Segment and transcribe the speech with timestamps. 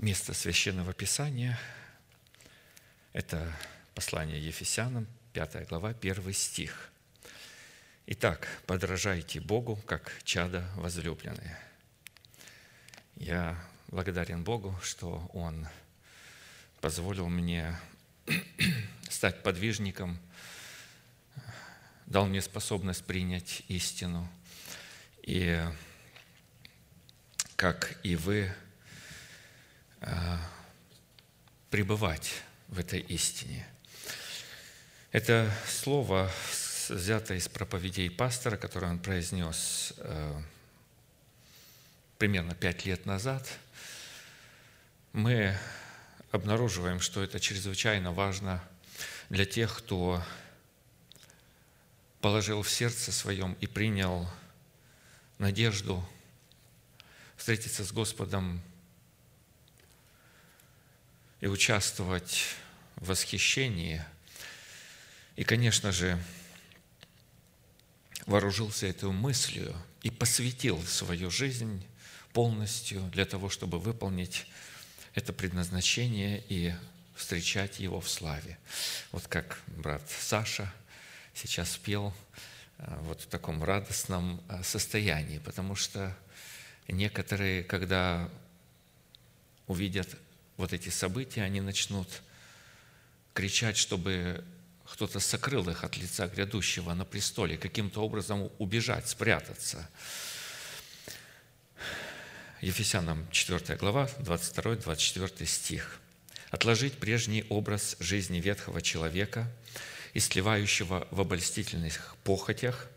[0.00, 1.58] место Священного Писания–
[3.12, 3.54] это
[3.94, 6.90] послание Ефесянам, 5 глава, 1 стих.
[8.06, 11.58] Итак, подражайте Богу, как чада возлюбленные.
[13.16, 15.68] Я благодарен Богу, что Он
[16.80, 17.78] позволил мне
[19.10, 20.18] стать подвижником,
[22.06, 24.26] дал мне способность принять истину.
[25.22, 25.62] И
[27.56, 28.50] как и вы,
[31.70, 33.66] пребывать в этой истине.
[35.12, 36.30] Это слово
[36.88, 40.42] взято из проповедей пастора, которое он произнес а,
[42.18, 43.48] примерно пять лет назад.
[45.12, 45.56] Мы
[46.30, 48.62] обнаруживаем, что это чрезвычайно важно
[49.28, 50.22] для тех, кто
[52.20, 54.28] положил в сердце своем и принял
[55.38, 56.06] надежду
[57.36, 58.62] встретиться с Господом
[61.40, 62.44] и участвовать
[62.96, 64.04] в восхищении.
[65.36, 66.22] И, конечно же,
[68.26, 71.84] вооружился этой мыслью и посвятил свою жизнь
[72.32, 74.46] полностью для того, чтобы выполнить
[75.14, 76.74] это предназначение и
[77.14, 78.58] встречать его в славе.
[79.12, 80.72] Вот как брат Саша
[81.34, 82.14] сейчас пел
[82.78, 86.16] э, вот в таком радостном э, состоянии, потому что
[86.88, 88.30] некоторые, когда
[89.66, 90.08] увидят
[90.60, 92.06] вот эти события, они начнут
[93.32, 94.44] кричать, чтобы
[94.84, 99.88] кто-то сокрыл их от лица грядущего на престоле, каким-то образом убежать, спрятаться.
[102.60, 105.98] Ефесянам 4 глава, 22-24 стих.
[106.50, 109.50] «Отложить прежний образ жизни ветхого человека,
[110.12, 112.88] истлевающего в обольстительных похотях,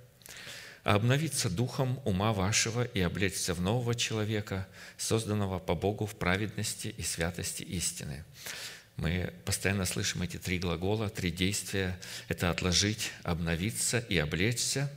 [0.84, 4.67] обновиться духом ума вашего и облечься в нового человека,
[4.98, 8.23] созданного по Богу в праведности и святости истины».
[8.95, 12.00] Мы постоянно слышим эти три глагола, три действия.
[12.28, 14.92] Это отложить, обновиться и облечься.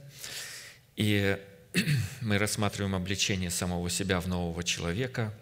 [0.96, 1.38] И
[2.20, 5.32] мы рассматриваем обличение самого себя в нового человека,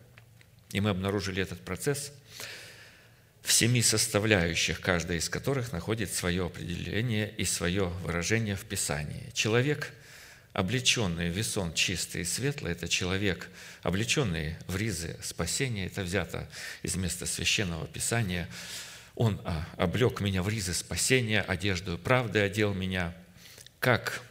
[0.70, 2.12] и мы обнаружили этот процесс
[3.42, 9.30] в семи составляющих, каждая из которых находит свое определение и свое выражение в Писании.
[9.34, 9.92] Человек,
[10.54, 13.50] облеченный весон чистый и светлый, это человек,
[13.82, 16.48] облеченный в ризы спасения, это взято
[16.82, 18.48] из места Священного Писания.
[19.16, 23.12] Он а, облег меня в ризы спасения, одежду правды одел меня,
[23.80, 24.22] как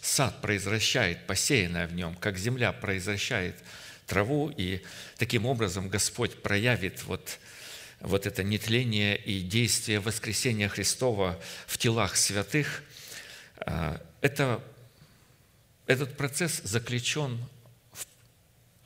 [0.00, 3.56] сад произвращает посеянное в нем, как земля произвращает
[4.06, 4.80] траву, и
[5.18, 7.40] таким образом Господь проявит вот,
[7.98, 12.84] вот это нетление и действие воскресения Христова в телах святых.
[13.66, 14.62] А, это,
[15.86, 17.38] этот процесс заключен
[17.92, 18.06] в,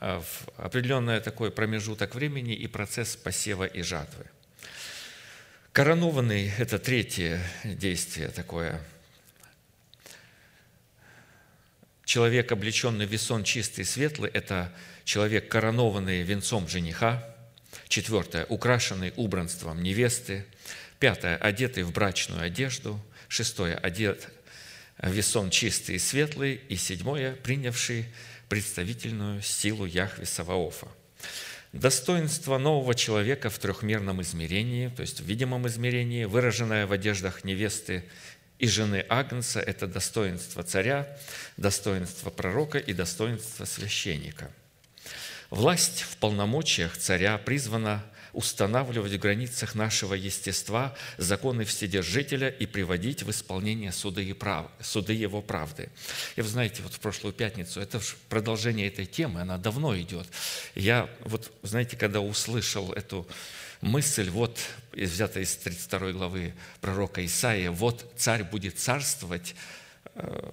[0.01, 4.27] а, в определенный такой промежуток времени и процесс посева и жатвы.
[5.73, 8.81] Коронованный– это третье действие такое–
[12.07, 14.73] Человек, облеченный в весон чистый и светлый, это
[15.05, 17.21] человек, коронованный венцом жениха.
[17.89, 20.47] Четвертое, украшенный убранством невесты.
[21.01, 23.01] Пятое, одетый в брачную одежду.
[23.27, 24.29] Шестое, одет
[25.03, 26.61] весон чистый и светлый.
[26.69, 28.07] И седьмое, принявший
[28.49, 30.89] представительную силу Яхве Саваофа.
[31.73, 38.05] Достоинство нового человека в трехмерном измерении, то есть в видимом измерении, выраженное в одеждах невесты
[38.59, 41.19] и жены Агнца– это достоинство царя,
[41.57, 44.51] достоинство пророка и достоинство священника.
[45.51, 48.03] Власть в полномочиях царя призвана
[48.37, 55.15] устанавливать в границах нашего естества законы Вседержителя и приводить в исполнение суды, и прав, суды
[55.15, 55.89] Его правды.
[56.37, 57.99] И вы знаете, вот в прошлую пятницу, это
[58.29, 60.29] продолжение этой темы, она давно идет.
[60.75, 63.27] Я вот, знаете, когда услышал эту
[63.81, 64.59] мысль, вот
[64.93, 69.55] взята из 32 главы пророка Исаия, вот царь будет царствовать,
[70.15, 70.51] э,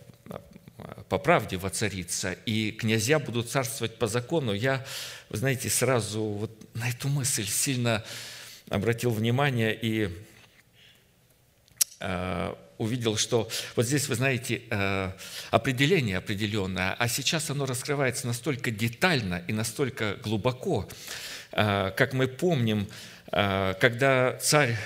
[1.09, 4.85] по правде воцариться, и князья будут царствовать по закону, я,
[5.33, 8.06] вы знаете, сразу вот на эту мысль сильно
[8.69, 10.09] обратил внимание и
[12.00, 15.12] э, увидел, что вот здесь, вы знаете, э,
[15.51, 20.88] определение определенное, а сейчас оно раскрывается настолько детально и настолько глубоко,
[21.51, 22.88] как мы помним,
[23.36, 24.77] Э, когда царь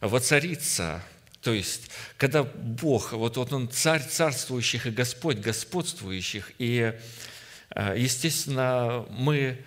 [0.00, 1.02] воцарится,
[1.40, 7.00] то есть, когда Бог, вот, вот Он царь царствующих и Господь господствующих, и, э,
[7.74, 9.58] естественно, мы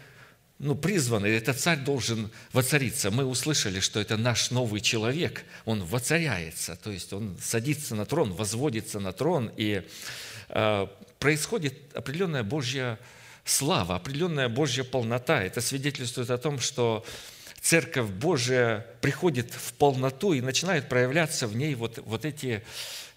[0.60, 3.12] ну, призваны, этот царь должен воцариться.
[3.12, 8.34] Мы услышали, что это наш новый человек, он воцаряется, то есть он садится на трон,
[8.34, 9.84] возводится на трон, и
[10.50, 10.88] э,
[11.20, 12.98] происходит определенная Божья
[13.46, 15.44] слава, определенная Божья полнота.
[15.44, 17.06] Это свидетельствует о том, что
[17.62, 22.64] Церковь Божия приходит в полноту и начинают проявляться в ней вот, вот эти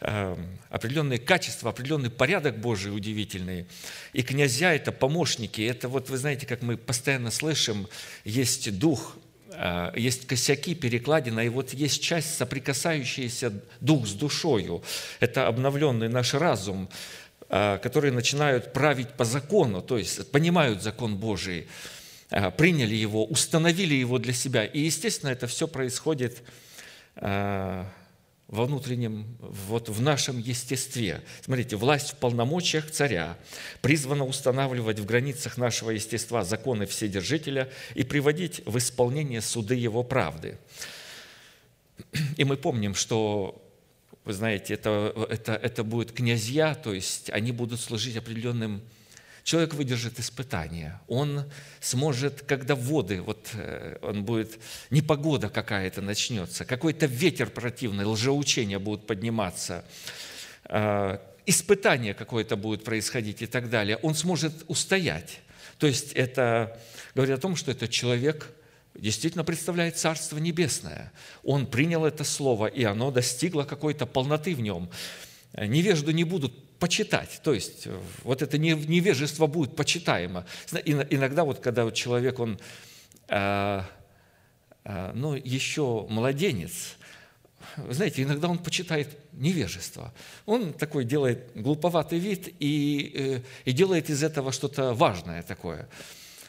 [0.01, 0.37] э,
[0.71, 3.67] определенные качества, определенный порядок Божий удивительный.
[4.13, 5.63] И князья– это помощники.
[5.63, 7.87] Это вот, вы знаете, как мы постоянно слышим,
[8.25, 9.17] есть дух,
[9.53, 14.83] э, есть косяки, перекладина, и вот есть часть, соприкасающаяся дух с душою.
[15.21, 16.89] Это обновленный наш разум,
[17.49, 21.69] э, которые начинают править по закону, то есть понимают закон Божий.
[22.31, 24.65] Э, приняли его, установили его для себя.
[24.65, 26.43] И, естественно, это все происходит
[27.17, 27.85] э,
[28.47, 31.23] во внутреннем, вот в нашем естестве.
[31.43, 33.37] Смотрите, власть в полномочиях царя
[33.83, 40.59] призвана устанавливать в границах нашего естества законы Вседержителя и приводить в исполнение суды его правды.
[42.37, 43.61] И мы помним, что
[44.25, 48.83] вы знаете, это, это, это будут князья, то есть они будут служить определенным
[49.51, 51.45] человек выдержит испытание, он
[51.81, 54.61] сможет, когда воды, вот э, он будет,
[54.91, 59.85] непогода какая-то начнется, какой-то ветер противный, лжеучения будут подниматься,
[60.67, 65.41] э, испытание какое-то будет происходить и так далее, он сможет устоять.
[65.79, 66.81] То есть это
[67.17, 68.53] говорит о том, что этот человек
[68.95, 71.13] действительно представляет Царство Небесное.
[71.43, 74.91] Он принял это слово, и оно достигло какой-то полноты в нем.
[75.57, 77.41] Невежду не будут почитать.
[77.45, 80.45] То есть э, вот это невежество будет почитаемо.
[80.85, 82.59] Иногда вот когда вот человек, он
[83.29, 83.87] а,
[84.85, 86.97] а, ну, еще младенец,
[87.89, 90.13] знаете, иногда он почитает невежество.
[90.47, 95.89] Он такой делает глуповатый вид и, э, и делает из этого что-то важное такое.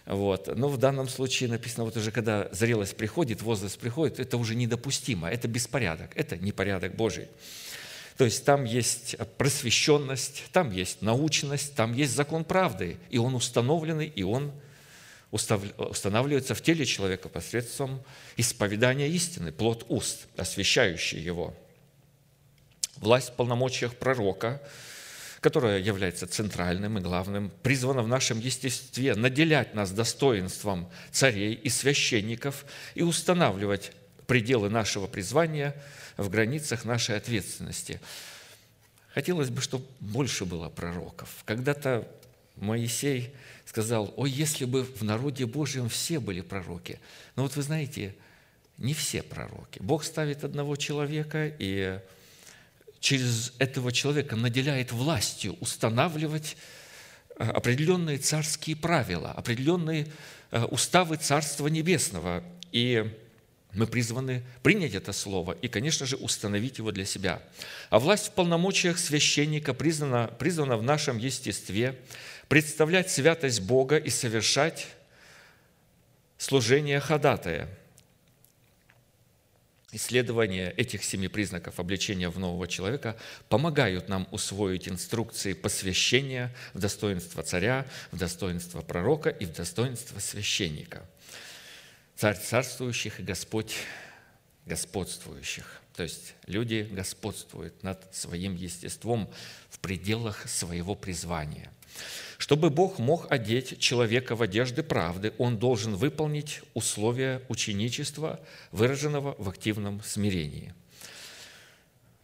[0.05, 0.47] Вот.
[0.57, 5.29] Но в данном случае написано, вот уже когда зрелость приходит, возраст приходит, это уже недопустимо,
[5.29, 7.27] это беспорядок, это непорядок Божий.
[8.21, 14.05] То есть там есть просвещенность, там есть научность, там есть закон правды, и он установленный,
[14.05, 14.51] и он
[15.31, 18.03] устанавливается в теле человека посредством
[18.37, 21.55] исповедания истины, плод уст, освящающий его.
[22.97, 24.61] Власть в полномочиях пророка,
[25.39, 32.65] которая является центральным и главным, призвана в нашем естестве наделять нас достоинством царей и священников
[32.93, 33.93] и устанавливать
[34.31, 35.75] пределы нашего призвания–
[36.17, 37.99] в границах нашей ответственности.
[39.13, 41.29] Хотелось бы, чтобы больше было пророков.
[41.45, 42.07] Когда-то
[42.55, 43.33] Моисей
[43.65, 46.99] сказал, ой, если бы в народе Божьем все были пророки.
[47.35, 48.15] Но вот вы знаете,
[48.77, 49.79] не все пророки.
[49.81, 51.99] Бог ставит одного человека и
[52.99, 56.55] через этого человека наделяет властью устанавливать
[57.37, 60.07] э, определенные царские правила, определенные
[60.51, 62.43] э, уставы Царства Небесного.
[62.71, 63.11] И
[63.73, 67.41] мы призваны принять это слово и, конечно же, установить его для себя.
[67.89, 71.97] А власть в полномочиях священника признана, призвана в нашем естестве
[72.49, 74.87] представлять святость Бога и совершать
[76.37, 77.69] служение ходатая.
[79.93, 83.17] Исследования этих семи признаков обличения в нового человека
[83.49, 91.05] помогают нам усвоить инструкции посвящения в достоинство царя, в достоинство пророка и в достоинство священника–
[92.21, 93.73] царь царствующих и Господь
[94.67, 95.81] господствующих.
[95.95, 99.27] То есть люди господствуют над своим естеством
[99.71, 101.71] в пределах своего призвания.
[102.37, 108.39] Чтобы Бог мог одеть человека в одежды правды, он должен выполнить условия ученичества,
[108.71, 110.75] выраженного в активном смирении.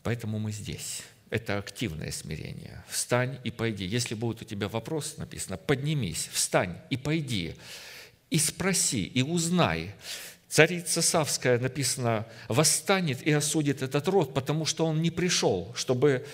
[0.04, 1.02] Поэтому мы здесь.
[1.32, 2.86] Это активное смирение.
[2.88, 3.84] Встань и пойди.
[3.84, 7.56] Если будет у тебя вопрос, написано, поднимись, встань и пойди
[8.30, 9.94] и спроси, и узнай.
[10.50, 16.26] Царица Савская, написано, восстанет и осудит этот род, потому что он не пришел, чтобы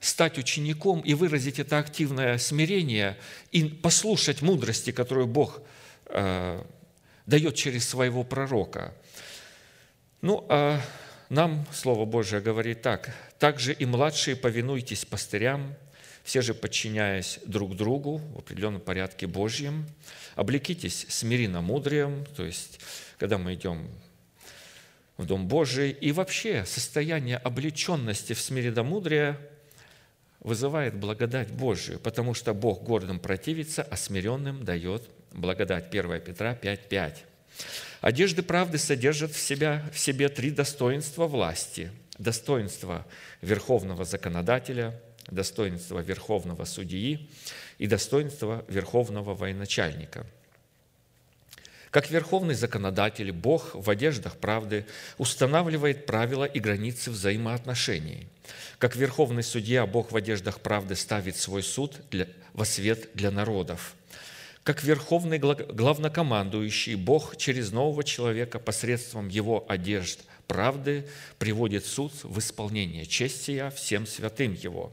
[0.00, 3.16] стать учеником и выразить это активное смирение
[3.52, 5.62] и послушать мудрости, которую Бог
[6.06, 6.62] э,
[7.26, 8.94] дает через своего пророка.
[10.22, 10.80] Ну, а
[11.28, 13.14] нам Слово Божие говорит так.
[13.38, 15.74] «Также и младшие повинуйтесь пастырям,
[16.22, 19.86] все же подчиняясь друг другу в определенном порядке Божьем,
[20.36, 22.78] облекитесь смиренно-мудрием, то есть,
[23.18, 23.88] когда мы идем
[25.16, 29.38] в Дом Божий, и вообще состояние облеченности в смиренно-мудрие
[30.40, 35.02] вызывает благодать Божию, потому что Бог гордым противится, а смиренным дает
[35.32, 35.88] благодать.
[35.88, 37.14] 1 Петра 5.5.
[38.02, 41.90] Одежды правды содержат в, себя, в себе три достоинства власти.
[42.18, 43.06] Достоинство
[43.40, 47.28] верховного законодателя, достоинство верховного судьи
[47.78, 50.26] и достоинство верховного военачальника.
[51.90, 54.84] Как верховный законодатель, Бог в одеждах правды
[55.16, 58.28] устанавливает правила и границы взаимоотношений.
[58.78, 63.94] Как верховный судья, Бог в одеждах правды ставит свой суд для, во свет для народов.
[64.62, 73.06] как верховный главнокомандующий, Бог через нового человека посредством его одежд правды приводит суд в исполнение
[73.06, 74.92] чести всем святым его.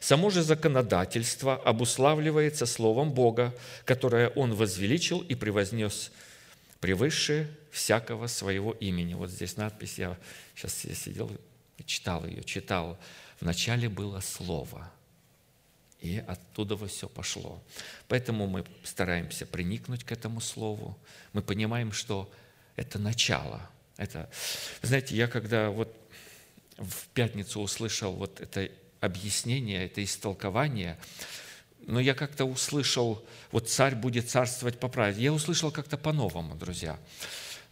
[0.00, 6.10] Само же законодательство обуславливается Словом Бога, которое Он возвеличил и превознес
[6.80, 9.14] превыше всякого своего имени.
[9.14, 10.18] Вот здесь надпись, я
[10.54, 11.30] сейчас я сидел
[11.86, 12.98] читал ее, читал.
[13.40, 14.90] Вначале было Слово–
[16.04, 17.62] и оттуда все пошло.
[18.08, 20.98] Поэтому мы стараемся приникнуть к этому слову.
[21.32, 22.30] Мы понимаем, что
[22.76, 23.70] это начало.
[23.96, 24.28] Это,
[24.82, 25.94] знаете, я когда вот
[26.76, 28.68] в пятницу услышал вот это
[29.00, 30.98] объяснение, это истолкование,
[31.86, 35.22] но я как-то услышал, вот царь будет царствовать по правде.
[35.22, 36.98] Я услышал как-то по-новому, друзья.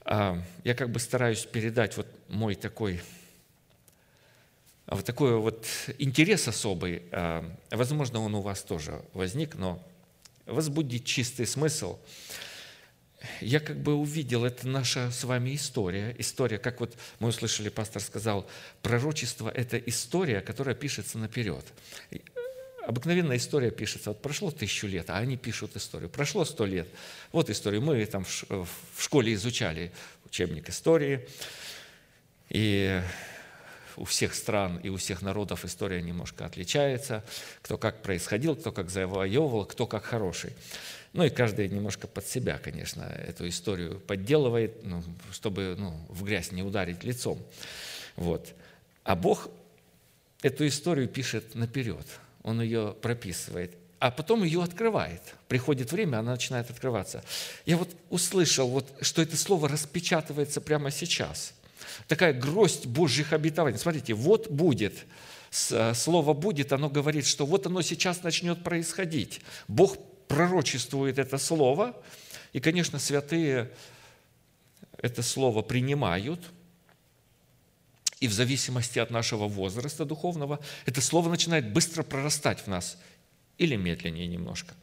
[0.04, 3.00] А, я как бы стараюсь передать вот мой такой
[4.86, 5.66] а вот такой вот
[5.98, 9.82] интерес особый, а, возможно, он у вас тоже возник, но
[10.44, 11.98] возбудить чистый смысл.
[13.40, 16.14] Я как бы увидел, это наша с вами история.
[16.18, 18.48] История, как вот мы услышали, пастор сказал,
[18.82, 21.64] пророчество– это история, которая пишется наперед.
[22.86, 26.10] Обыкновенная история пишется, вот прошло тысячу лет, а они пишут историю.
[26.10, 26.88] Прошло сто лет,
[27.30, 27.80] вот историю.
[27.80, 28.66] Мы там в
[28.98, 29.92] школе изучали
[30.24, 31.28] учебник истории,
[32.48, 33.00] и
[33.96, 37.24] у всех стран и у всех народов история немножко отличается,
[37.60, 40.52] кто как происходил, кто как завоевывал, кто как хороший.
[41.12, 46.52] Ну и каждый немножко под себя, конечно, эту историю подделывает, ну, чтобы ну, в грязь
[46.52, 47.38] не ударить лицом.
[48.16, 48.54] Вот.
[49.04, 49.48] А Бог
[50.42, 52.06] эту историю пишет наперед,
[52.42, 55.22] Он ее прописывает, а потом ее открывает.
[55.48, 57.22] Приходит время, она начинает открываться.
[57.66, 61.54] Я вот услышал, вот, что это слово распечатывается прямо сейчас–
[62.08, 63.78] такая гроздь Божьих обетований.
[63.78, 64.94] Смотрите, вот будет,
[65.70, 69.40] э, слово «будет», оно говорит, что вот оно сейчас начнет происходить.
[69.68, 69.96] Бог
[70.32, 71.94] пророчествует это слово,
[72.54, 73.70] и, конечно, святые
[74.96, 76.40] это слово принимают,
[78.18, 82.96] и в зависимости от нашего возраста духовного, это слово начинает быстро прорастать в нас,
[83.58, 84.74] или медленнее немножко.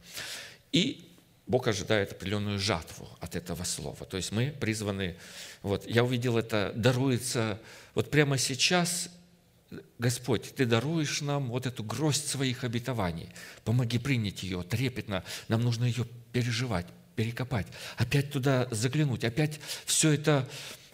[0.70, 1.08] И
[1.48, 4.06] Бог ожидает определенную жатву от этого слова.
[4.06, 5.16] То есть мы призваны,
[5.62, 7.58] вот я увидел это, даруется,
[7.96, 9.10] вот прямо сейчас,
[9.98, 13.28] Господь, Ты даруешь нам вот эту гроздь своих обетований.
[13.64, 15.24] Помоги принять ее трепетно.
[15.48, 16.86] Нам нужно ее переживать,
[17.16, 20.48] перекопать, опять туда заглянуть, опять все это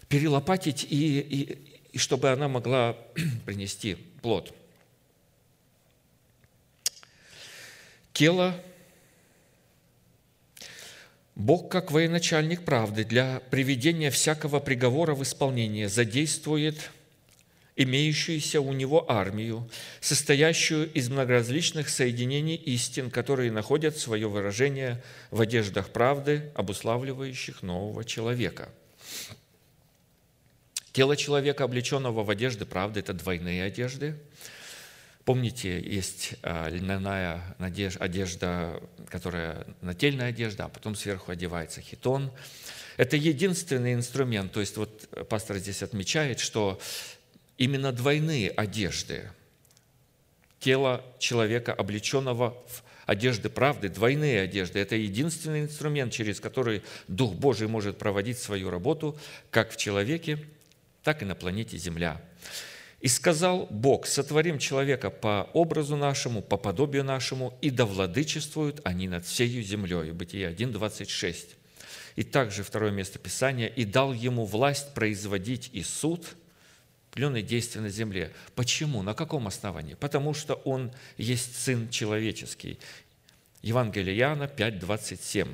[0.08, 1.58] перелопатить, и, и,
[1.92, 2.96] и чтобы она могла
[3.46, 4.54] принести плод.
[8.12, 8.62] Тело
[11.36, 16.90] Бог, как военачальник правды, для приведения всякого приговора в исполнение задействует
[17.76, 19.68] имеющуюся у него армию,
[20.00, 28.70] состоящую из многоразличных соединений истин, которые находят свое выражение в одеждах правды, обуславливающих нового человека.
[30.92, 34.16] Тело человека, облеченного в одежды правды, это двойные одежды–
[35.26, 42.30] Помните, есть а, льняная одежда, которая нательная одежда, а потом сверху одевается хитон.
[42.96, 46.78] Это единственный инструмент, то есть вот пастор здесь отмечает, что
[47.58, 49.30] именно двойные одежды,
[50.58, 57.68] тело человека, облеченного в одежды правды, двойные одежды, это единственный инструмент, через который Дух Божий
[57.68, 59.16] может проводить свою работу
[59.50, 60.38] как в человеке,
[61.02, 62.20] так и на планете Земля.
[63.00, 69.06] И сказал Бог, сотворим человека по образу нашему, по подобию нашему, и да владычествуют они
[69.06, 70.10] над всею землей.
[70.12, 71.56] Бытие 1, 26.
[72.16, 76.26] И также второе место Писания, и дал ему власть производить и суд,
[77.16, 78.30] определенные действия на земле.
[78.54, 79.02] Почему?
[79.02, 79.94] На каком основании?
[79.94, 82.78] Потому что он есть Сын человеческий.
[83.62, 85.48] Евангелие Иоанна 5, 27.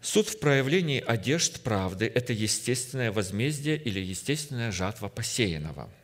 [0.00, 5.90] Суд в проявлении одежд правды– это естественное возмездие или естественная жатва посеянного–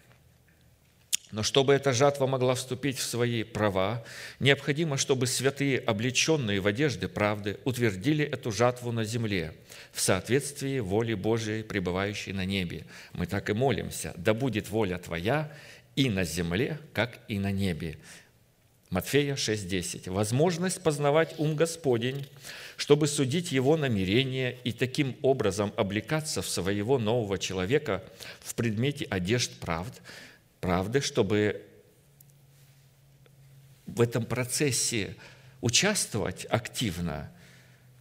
[1.37, 4.03] но чтобы эта жатва могла вступить в свои права,
[4.41, 9.53] необходимо, чтобы святые, облеченные в одежды правды, утвердили эту жатву на земле
[9.93, 12.87] в соответствии воли Божией, пребывающей на небе.
[13.13, 15.53] Мы так и молимся, да будет воля Твоя
[15.95, 17.99] и на земле, как и на небе.
[18.89, 20.09] Матфея 6:10.
[20.11, 22.27] Возможность познавать ум Господень,
[22.79, 28.03] чтобы судить его намерения и таким образом облекаться в своего нового человека
[28.41, 30.01] в предмете одежд правд–
[30.61, 31.65] правды, чтобы
[33.87, 35.17] в этом процессе
[35.61, 37.33] участвовать активно,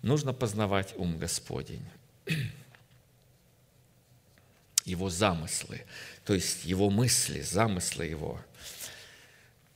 [0.01, 1.85] нужно познавать ум Господень,
[4.85, 5.83] его замыслы,
[6.25, 8.41] то есть его мысли, замыслы его,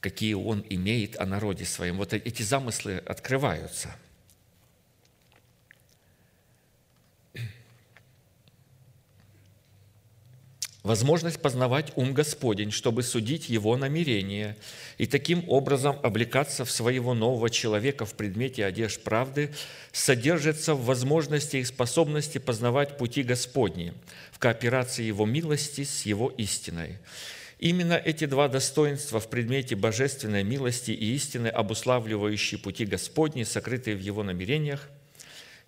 [0.01, 1.97] какие он имеет о народе своем.
[1.97, 3.95] Вот эти замыслы открываются.
[10.83, 14.57] Возможность познавать ум Господень, чтобы судить его намерения
[14.97, 19.51] и таким образом облекаться в своего нового человека в предмете одежд правды,
[19.91, 23.93] содержится в возможности и способности познавать пути Господни
[24.31, 26.97] в кооперации Его милости с Его истиной.
[27.59, 33.99] Именно эти два достоинства в предмете божественной милости и истины, обуславливающие пути Господни, сокрытые в
[33.99, 34.89] Его намерениях–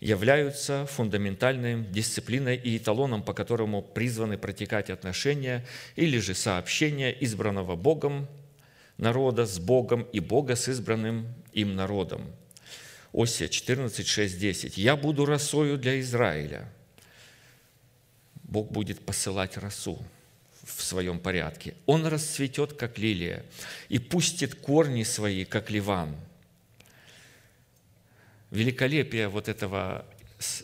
[0.01, 5.63] являются фундаментальной дисциплиной и эталоном, по которому призваны протекать отношения
[5.95, 8.27] или же сообщения избранного Богом
[8.97, 12.23] народа с Богом и Бога с избранным им народом.
[13.13, 14.77] Осия 14, 6, 10.
[14.77, 16.67] «Я буду росою для Израиля».
[18.43, 20.03] Бог будет посылать росу
[20.63, 21.75] в своем порядке.
[21.85, 23.45] Он расцветет, как лилия,
[23.87, 26.15] и пустит корни свои, как ливан–
[28.51, 30.05] великолепие вот этого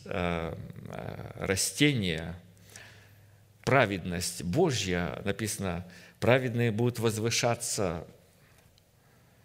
[0.05, 0.53] э,
[0.89, 2.35] э, растения,
[3.63, 5.85] праведность Божья, написано,
[6.19, 8.05] праведные будут возвышаться,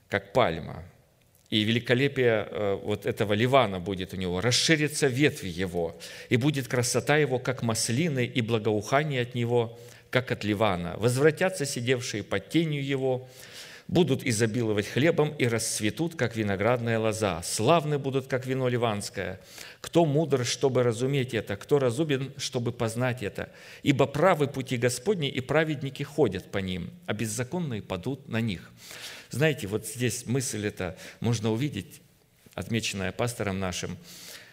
[0.08, 0.84] как пальма.
[1.50, 5.96] И великолепие э, вот этого Ливана будет у него, расширится ветви его,
[6.28, 9.78] и будет красота его, как маслины, и благоухание от него,
[10.10, 10.96] как от Ливана.
[10.98, 13.28] Возвратятся сидевшие под тенью его,
[13.92, 17.42] будут изобиловать хлебом и расцветут, как виноградная лоза.
[17.42, 19.38] Славны будут, как вино ливанское.
[19.82, 21.56] Кто мудр, чтобы разуметь это?
[21.56, 23.50] Кто разумен, чтобы познать это?
[23.82, 28.70] Ибо правы пути Господни, и праведники ходят по ним, а беззаконные падут на них».
[29.28, 32.00] Знаете, вот здесь мысль эта можно увидеть,
[32.54, 33.98] отмеченная пастором нашим,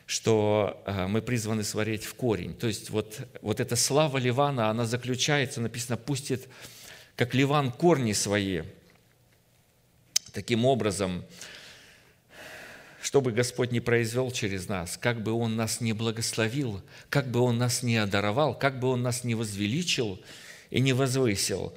[0.05, 2.53] что э, мы призваны сварить в корень.
[2.53, 6.50] То есть вот, вот эта слава Ливана, она заключается, написано, пустит,
[7.15, 8.63] как Ливан, корни свои–
[10.33, 11.24] Таким образом,
[13.01, 17.39] что бы Господь не произвел через нас, как бы Он нас не благословил, как бы
[17.39, 20.22] Он нас не одаровал, как бы Он нас не возвеличил
[20.70, 21.74] и не возвысил,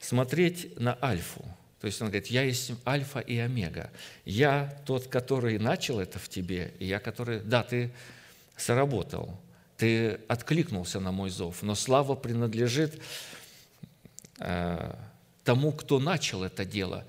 [0.00, 1.44] смотреть на Альфу.
[1.80, 3.90] То есть Он говорит, я есть Альфа и Омега.
[4.24, 7.92] Я тот, который начал это в тебе, и я, который, да, ты
[8.56, 9.38] сработал,
[9.76, 13.02] ты откликнулся на мой зов, но слава принадлежит
[14.38, 14.94] э,
[15.44, 17.04] тому, кто начал это дело,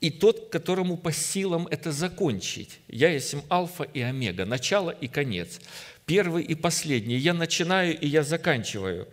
[0.00, 2.80] и тот, которому по силам это закончить.
[2.88, 5.60] Я есть альфа и омега, начало и конец,
[6.06, 7.16] первый и последний.
[7.16, 9.08] Я начинаю и я заканчиваю.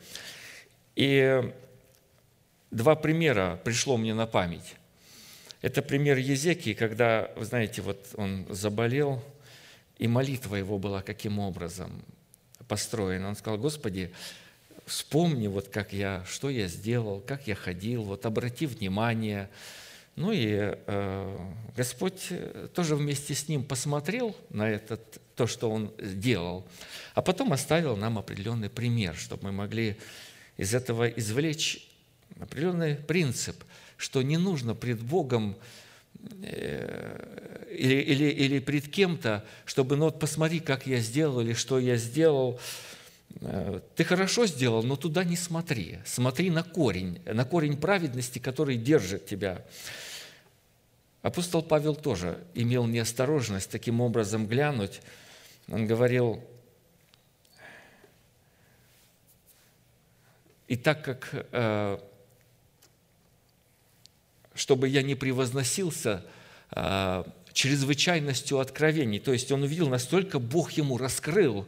[0.96, 1.52] И
[2.72, 4.76] два примера пришло мне на память.
[5.62, 9.24] Это пример Езекии, когда, вы знаете, вот он заболел,
[9.98, 12.04] и молитва его была каким образом
[12.68, 13.30] построена.
[13.30, 14.14] Он сказал, Господи,
[14.86, 19.50] вспомни, вот как я, что я сделал, как я ходил, вот обрати внимание–
[20.16, 21.38] ну и э,
[21.76, 22.30] Господь
[22.74, 26.66] тоже вместе с ним посмотрел на этот, то, что он делал,
[27.14, 29.98] а потом оставил нам определенный пример, чтобы мы могли
[30.58, 31.88] из этого извлечь
[32.40, 33.64] определенный принцип,
[33.98, 35.58] что не нужно пред Богом
[36.42, 41.80] э, или, или, или пред кем-то, чтобы, ну вот посмотри, как я сделал или что
[41.80, 42.60] я сделал,
[43.42, 46.00] э, ты хорошо сделал, но туда не смотри.
[46.06, 49.66] Смотри на корень, на корень праведности, который держит тебя.
[51.26, 55.02] Апостол Павел тоже имел неосторожность таким образом глянуть.
[55.68, 56.44] Он говорил,
[60.68, 61.98] и так как, э,
[64.54, 66.24] чтобы я не превозносился
[66.70, 71.68] э, чрезвычайностью откровений, то есть он увидел, настолько Бог ему раскрыл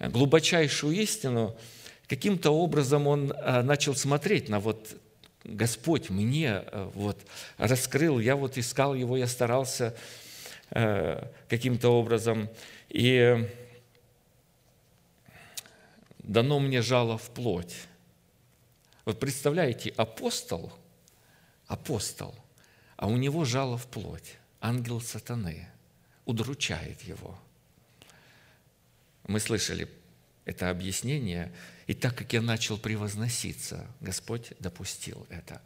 [0.00, 1.56] глубочайшую истину,
[2.08, 4.96] каким-то образом он э, начал смотреть на вот
[5.44, 7.18] Господь мне э, вот
[7.56, 9.96] раскрыл, я вот искал его, я старался
[10.70, 12.48] э, каким-то образом,
[12.88, 13.48] и
[16.18, 17.76] дано мне жало в плоть.
[19.04, 20.72] Вот представляете, апостол,
[21.66, 22.34] апостол,
[22.96, 25.68] а у него жало в плоть, ангел сатаны,
[26.26, 27.38] удручает его.
[29.26, 29.88] Мы слышали
[30.48, 31.52] это объяснение–
[31.88, 35.62] и так как я начал превозноситься, Господь допустил это.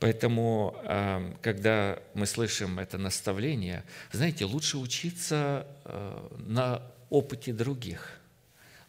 [0.00, 8.18] Поэтому, э, когда мы слышим это наставление, знаете, лучше учиться э, на опыте других.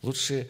[0.02, 0.50] Лучше,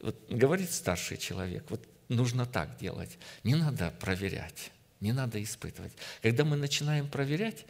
[0.00, 3.18] вот, говорит старший человек, вот нужно так делать.
[3.42, 5.92] Не надо проверять, не надо испытывать.
[6.22, 7.66] Когда мы начинаем проверять,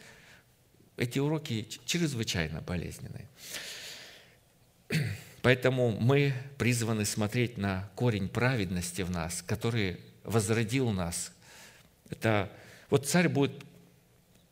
[0.95, 3.27] эти уроки чрезвычайно болезненные.
[5.41, 11.31] Поэтому мы призваны смотреть на корень праведности в нас, который возродил нас.
[12.09, 12.51] Это
[12.89, 13.53] вот царь будет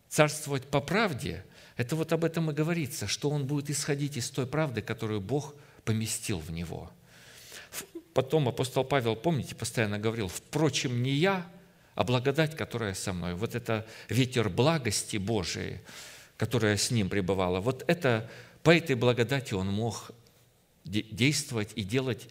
[0.07, 1.43] царствовать по правде,
[1.75, 5.53] это вот об этом и говорится, что он будет исходить из той правды, которую Бог
[5.85, 6.91] поместил в него.
[8.13, 11.45] потом апостол Павел, помните, постоянно говорил, «Впрочем, не я,
[11.93, 13.35] а благодать, которая со мной».
[13.35, 15.81] Вот это ветер благости Божией,
[16.35, 18.29] которая с ним пребывала, вот это,
[18.63, 20.11] по этой благодати он мог
[20.87, 22.27] действовать и делать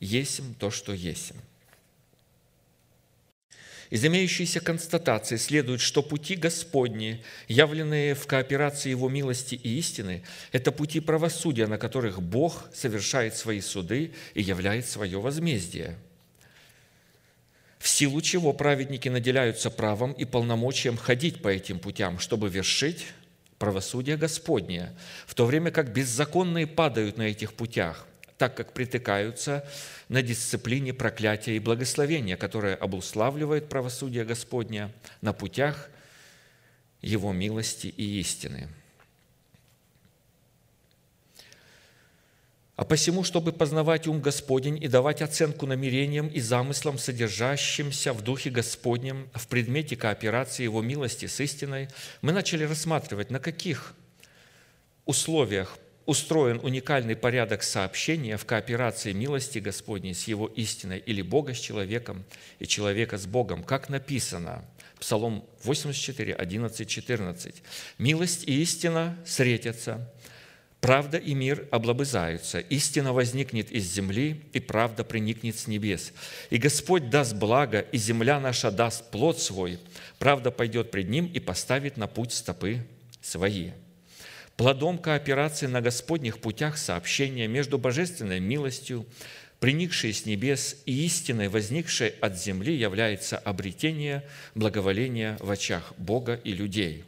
[0.00, 1.36] есим то, что есим.
[3.88, 10.72] Из имеющейся констатации следует, что пути Господни, явленные в кооперации Его милости и истины, это
[10.72, 15.96] пути правосудия, на которых Бог совершает свои суды и являет свое возмездие.
[17.78, 23.06] В силу чего праведники наделяются правом и полномочием ходить по этим путям, чтобы вершить
[23.58, 28.06] правосудие Господнее, в то время как беззаконные падают на этих путях–
[28.38, 29.66] так как притыкаются
[30.08, 35.88] на дисциплине проклятия и благословения, которое обуславливает правосудие Господня на путях
[37.00, 38.68] Его милости и истины.
[42.76, 48.50] А посему, чтобы познавать ум Господень и давать оценку намерениям и замыслам, содержащимся в Духе
[48.50, 51.88] Господнем, в предмете кооперации Его милости с истиной,
[52.20, 53.94] мы начали рассматривать, на каких
[55.06, 61.58] условиях устроен уникальный порядок сообщения в кооперации милости Господней с Его истиной или Бога с
[61.58, 62.26] человеком
[62.58, 64.66] и человека с Богом, как написано,
[65.00, 67.62] Псалом 84, 11, 14.
[67.98, 70.10] «Милость и истина встретятся,
[70.80, 76.12] правда и мир облобызаются, истина возникнет из земли, и правда приникнет с небес.
[76.50, 79.78] И Господь даст благо, и земля наша даст плод свой,
[80.18, 82.86] правда пойдет пред Ним и поставит на путь стопы
[83.20, 83.70] свои».
[84.56, 89.04] Плодом кооперации на Господних путях сообщения между божественной милостью,
[89.60, 96.52] приникшей с небес и истиной, возникшей от земли, является обретение благоволения в очах Бога и
[96.52, 97.04] людей.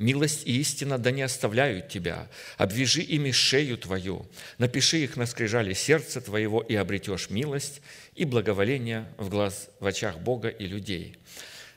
[0.00, 2.26] Милость и истина да не оставляют тебя.
[2.56, 7.82] Обвяжи ими шею твою, напиши их на скрижале сердца твоего, и обретешь милость
[8.14, 11.18] и благоволение в глаз в очах Бога и людей.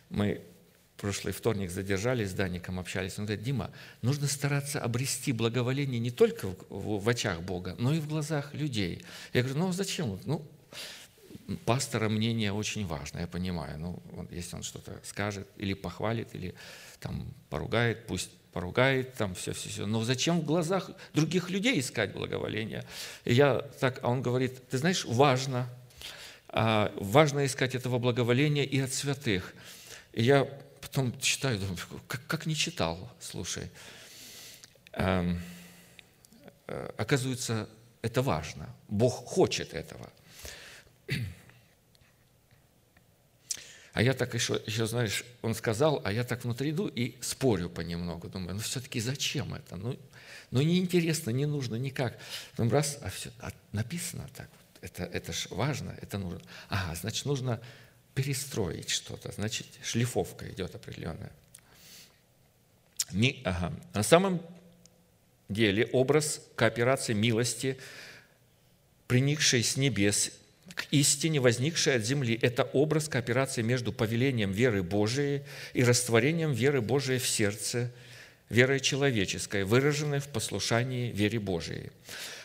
[0.10, 0.40] Мы
[0.96, 3.20] прошлый вторник задержались с Даником, общались.
[3.20, 8.00] Он говорит, Дима, нужно стараться обрести благоволение не только в, в очах Бога, но и
[8.00, 9.04] в глазах людей.
[9.34, 10.18] Я говорю, ну зачем?
[10.24, 10.48] Ну,
[11.66, 13.78] пастора мнение очень важно, я понимаю.
[13.80, 16.56] Ну, если он что-то скажет или похвалит, или
[17.04, 19.86] там поругает, пусть поругает, там все-все-все.
[19.86, 22.86] Но зачем в глазах других людей искать благоволение?
[23.26, 25.68] И я так, а он говорит, ты знаешь, важно,
[26.48, 29.54] а, важно искать этого благоволения и от святых.
[30.14, 30.48] И я
[30.80, 33.70] потом читаю, думаю, как, как не читал, слушай.
[34.94, 35.42] Эм,
[36.68, 37.68] э, оказывается,
[38.02, 38.70] это важно.
[38.88, 40.10] Бог хочет этого.
[43.94, 47.70] А я так еще, еще, знаешь, он сказал, а я так внутри иду и спорю
[47.70, 48.28] понемногу.
[48.28, 49.76] Думаю, ну все-таки зачем это?
[49.76, 49.98] Ну,
[50.50, 52.18] ну неинтересно, не нужно никак.
[52.52, 54.50] Потом раз, а все, а написано так.
[54.82, 56.42] Это, это ж важно, это нужно.
[56.70, 57.62] Ага, значит, нужно
[58.16, 61.32] перестроить что-то, значит, шлифовка идет определенная.
[63.12, 63.74] Ми, ага.
[63.94, 64.42] На самом
[65.50, 67.78] деле образ кооперации милости,
[69.08, 70.32] приникшей с небес
[70.76, 75.42] к истине, возникшей от земли, это образ кооперации между повелением веры Божией
[75.74, 77.92] и растворением веры Божией в сердце,
[78.50, 81.92] верой человеческой, выраженной в послушании вере Божией.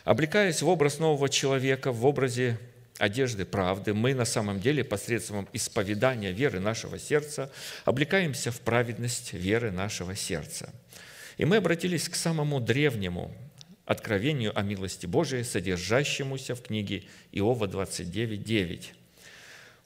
[0.05, 2.59] Облекаясь в образ нового человека, в образе
[2.99, 7.51] одежды правды, мы на самом деле посредством исповедания веры нашего сердца
[7.85, 10.73] облекаемся в праведность веры нашего сердца.
[11.37, 13.35] И мы обратились к самому древнему
[13.89, 18.93] откровению о милости Божией, содержащемуся в книге Иова 29, 9.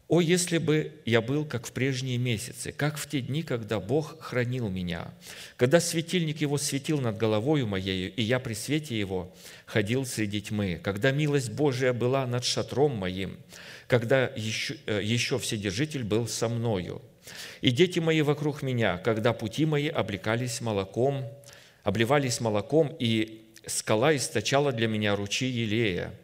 [0.09, 4.21] «О, если бы я был, как в прежние месяцы, как в те дни, когда Бог
[4.21, 5.15] хранил меня,
[5.57, 9.33] когда светильник Его светил над головою моею, и я при свете Его
[9.67, 13.39] ходил среди тьмы, когда милость Божия была над шатром моим,
[13.87, 17.01] когда еще, э, еще Вседержитель был со мною,
[17.61, 21.25] и дети мои вокруг меня, когда пути мои облекались молоком,
[21.85, 26.15] обливались молоком, и скала источала для меня ручьи елея,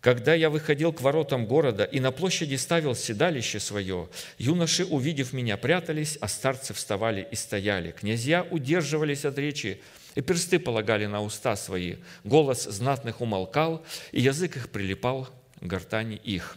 [0.00, 5.56] когда я выходил к воротам города и на площади ставил седалище свое, юноши, увидев меня,
[5.56, 7.92] прятались, а старцы вставали и стояли.
[7.92, 9.80] Князья удерживались от речи,
[10.16, 11.96] и персты полагали на уста свои.
[12.24, 15.28] Голос знатных умолкал, и язык их прилипал
[15.60, 16.56] к гортани их.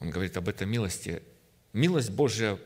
[0.00, 1.22] Он говорит об этой милости.
[1.74, 2.58] Милость Божья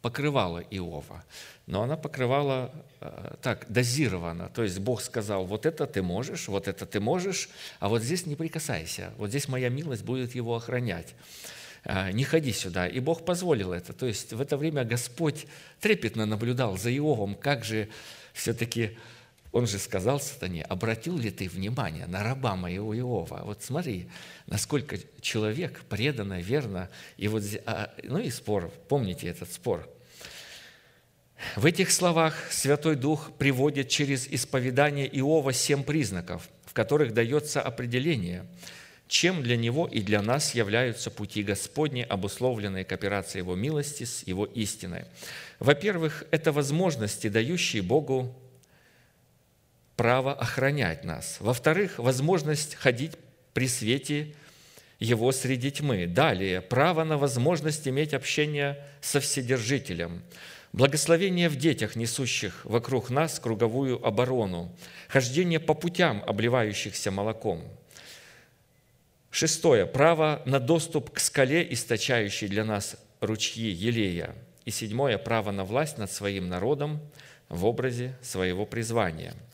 [0.00, 1.22] покрывала Иова
[1.68, 4.48] но она покрывала э, так, дозированно.
[4.48, 8.24] То есть Бог сказал, вот это ты можешь, вот это ты можешь, а вот здесь
[8.24, 11.14] не прикасайся, вот здесь моя милость будет его охранять.
[11.84, 12.88] Э, не ходи сюда.
[12.88, 13.92] И Бог позволил это.
[13.92, 15.46] То есть в это время Господь
[15.80, 17.90] трепетно наблюдал за Иовом, как же
[18.32, 18.96] все-таки
[19.52, 23.42] Он же сказал сатане, обратил ли ты внимание на раба моего Иова?
[23.44, 24.08] Вот смотри,
[24.46, 26.88] насколько человек преданно, верно.
[27.18, 29.86] И вот, а, ну и спор, помните этот спор.
[31.56, 38.46] В этих словах Святой Дух приводит через исповедание Иова семь признаков, в которых дается определение,
[39.06, 44.44] чем для него и для нас являются пути Господни, обусловленные кооперацией Его милости с Его
[44.46, 45.04] истиной.
[45.58, 48.36] Во-первых, это возможности, дающие Богу
[49.96, 51.38] право охранять нас.
[51.40, 53.12] Во-вторых, возможность ходить
[53.54, 54.34] при свете
[55.00, 56.06] его среди тьмы.
[56.06, 60.22] Далее, право на возможность иметь общение со Вседержителем.
[60.78, 64.72] Благословение в детях, несущих вокруг нас круговую оборону.
[65.08, 67.64] Хождение по путям, обливающихся молоком.
[69.32, 69.86] Шестое.
[69.86, 74.36] Право на доступ к скале, источающей для нас ручьи елея.
[74.66, 75.18] И седьмое.
[75.18, 77.00] Право на власть над своим народом
[77.48, 79.34] в образе своего призвания–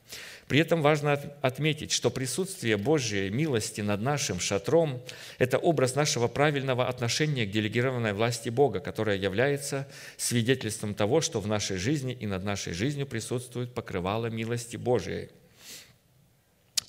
[0.48, 5.02] при этом важно отметить, что присутствие Божьей милости над нашим шатром–
[5.38, 11.46] это образ нашего правильного отношения к делегированной власти Бога, которая является свидетельством того, что в
[11.46, 15.30] нашей жизни и над нашей жизнью присутствует покрывало милости Божией.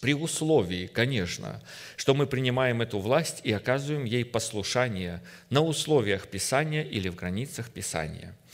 [0.01, 1.63] При условии, конечно,
[1.95, 7.69] что мы принимаем эту власть и оказываем ей послушание на условиях Писания или в границах
[7.69, 8.35] Писания–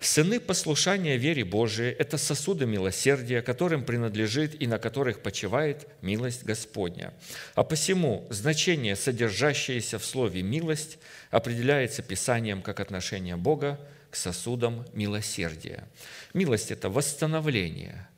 [0.00, 7.12] Сыны послушания вере Божией– это сосуды милосердия, которым принадлежит и на которых почивает милость Господня.
[7.54, 10.98] А посему значение, содержащееся в слове «милость»,
[11.30, 13.78] определяется Писанием как отношение Бога
[14.10, 15.86] к сосудам милосердия.
[16.32, 18.08] Милость– это восстановление.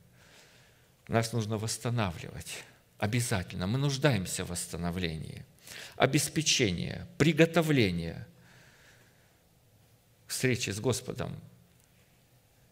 [1.09, 2.63] Нас нужно восстанавливать.
[2.97, 3.67] Обязательно.
[3.67, 5.45] Мы нуждаемся в восстановлении.
[5.97, 8.25] Обеспечение, приготовление
[10.27, 11.37] встречи с Господом–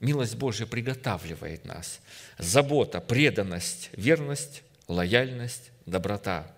[0.01, 2.01] Милость Божья приготавливает нас.
[2.39, 6.51] Забота, преданность, верность, лояльность, доброта.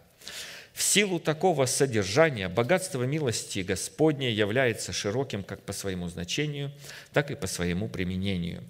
[0.73, 6.71] В силу такого содержания богатство милости Господней является широким как по своему значению,
[7.11, 8.63] так и по своему применению.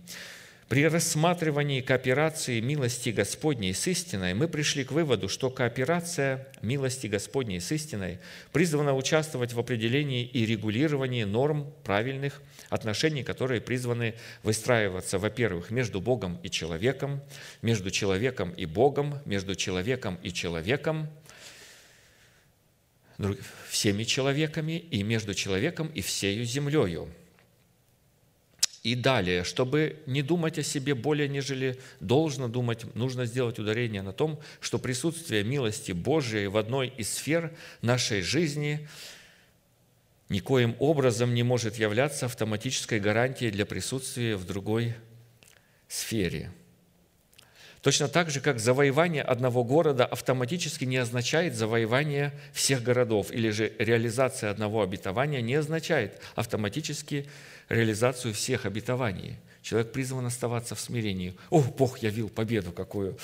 [0.73, 7.59] При рассматривании кооперации милости Господней с истиной мы пришли к выводу, что кооперация милости Господней
[7.59, 8.17] с истиной
[8.51, 16.39] призвана участвовать в определении и регулировании норм правильных отношений, которые призваны выстраиваться, во-первых, между Богом
[16.41, 17.21] и человеком,
[17.61, 21.07] между человеком и Богом, между человеком и человеком,
[23.69, 27.09] всеми человеками и между человеком и всею землею–
[28.83, 34.11] и далее, чтобы не думать о себе более, нежели должно думать, нужно сделать ударение на
[34.11, 38.87] том, что присутствие милости Божией в одной из сфер нашей жизни
[40.27, 44.95] никоим образом не может являться автоматической гарантией для присутствия в другой
[45.87, 46.51] сфере.
[47.83, 53.73] Точно так же, как завоевание одного города автоматически не означает завоевание всех городов, или же
[53.77, 57.27] реализация одного обетования не означает автоматически
[57.67, 59.35] реализацию всех обетований.
[59.61, 61.35] Человек призван оставаться в смирении.
[61.49, 63.17] О, Бог явил победу какую.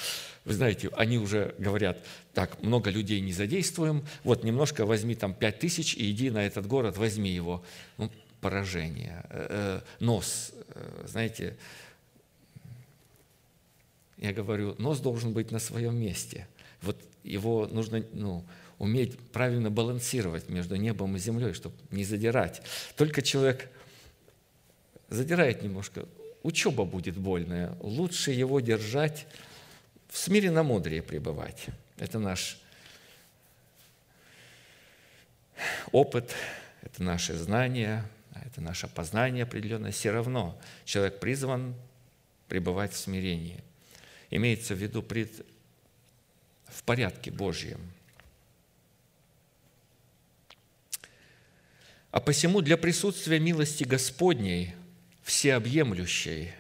[0.44, 1.98] Вы знаете, они уже говорят,
[2.34, 6.68] так, много людей не задействуем, вот немножко возьми там пять тысяч и иди на этот
[6.68, 7.64] город, возьми его.
[7.98, 11.56] Ну, поражение, э, э, нос, э, знаете,
[14.20, 16.48] я говорю, нос должен быть на своем месте.
[16.82, 18.46] Вот его нужно ну,
[18.78, 22.62] уметь правильно балансировать между небом и землей, чтобы не задирать.
[22.96, 23.70] Только человек
[25.10, 26.06] задирает немножко,
[26.44, 27.76] учеба будет больная.
[27.80, 29.26] Лучше его держать,
[30.10, 31.68] в смиренно мудрее пребывать.
[31.98, 32.60] Это наш
[35.92, 36.34] опыт,
[36.82, 39.92] это наши знания, это наше познание определенное.
[39.92, 41.74] Все равно человек призван
[42.50, 43.64] пребывать в смирении.
[44.30, 45.46] Имеется в виду пред,
[46.68, 47.80] в порядке Божьем.
[52.12, 54.74] А посему для присутствия милости Господней
[55.24, 56.52] всеобъемлющей.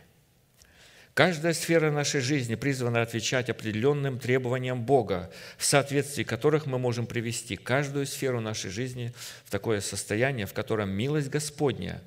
[1.16, 7.58] Каждая сфера нашей жизни призвана отвечать определенным требованиям Бога, в соответствии которых мы можем привести
[7.58, 9.12] каждую сферу нашей жизни
[9.44, 12.02] в такое состояние, в котором милость Господня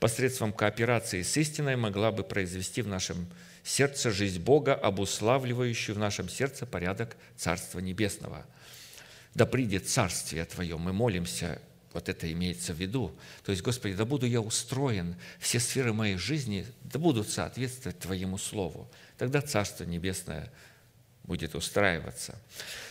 [0.00, 3.26] посредством кооперации с истиной могла бы произвести в нашем
[3.68, 8.46] сердце жизнь Бога, обуславливающую в нашем сердце порядок Царства Небесного.
[9.34, 10.78] Да придет Царствие Твое.
[10.78, 11.60] Мы молимся
[11.92, 13.14] вот это имеется в виду.
[13.44, 18.38] То есть, Господи, да буду я устроен, все сферы моей жизни да будут соответствовать Твоему
[18.38, 18.90] Слову.
[19.18, 20.50] Тогда Царство Небесное
[21.24, 22.38] будет устраиваться.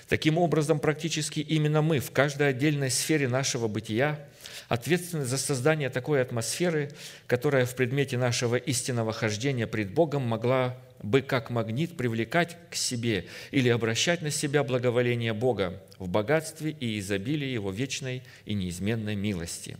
[0.08, 4.28] Таким образом, практически именно мы в каждой отдельной сфере нашего бытия
[4.68, 6.92] ответственны за создание такой атмосферы,
[7.28, 13.26] которая в предмете нашего истинного хождения пред Богом могла бы как магнит привлекать к себе
[13.52, 19.78] или обращать на себя благоволение Бога в богатстве и изобилии Его вечной и неизменной милости.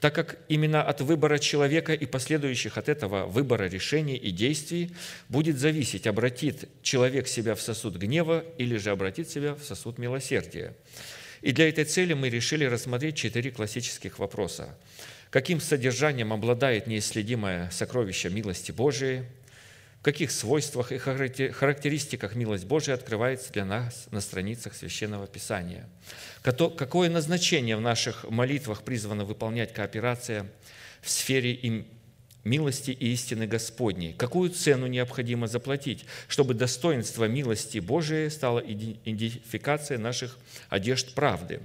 [0.00, 4.90] Так как именно от выбора человека и последующих от этого выбора решений и действий
[5.28, 10.74] будет зависеть, обратит человек себя в сосуд гнева или же обратит себя в сосуд милосердия.
[11.40, 14.76] И для этой цели мы решили рассмотреть четыре классических вопроса.
[15.30, 19.24] Каким содержанием обладает неисследимое сокровище милости Божией?
[20.00, 25.88] В каких свойствах и характеристиках милость Божия открывается для нас на страницах Священного Писания?
[26.42, 30.46] Какое назначение в наших молитвах призвано выполнять кооперация
[31.02, 31.52] в сфере
[32.48, 34.12] милости и истины Господней?
[34.14, 41.60] Какую цену необходимо заплатить, чтобы достоинство милости Божией стало идентификацией наших одежд правды?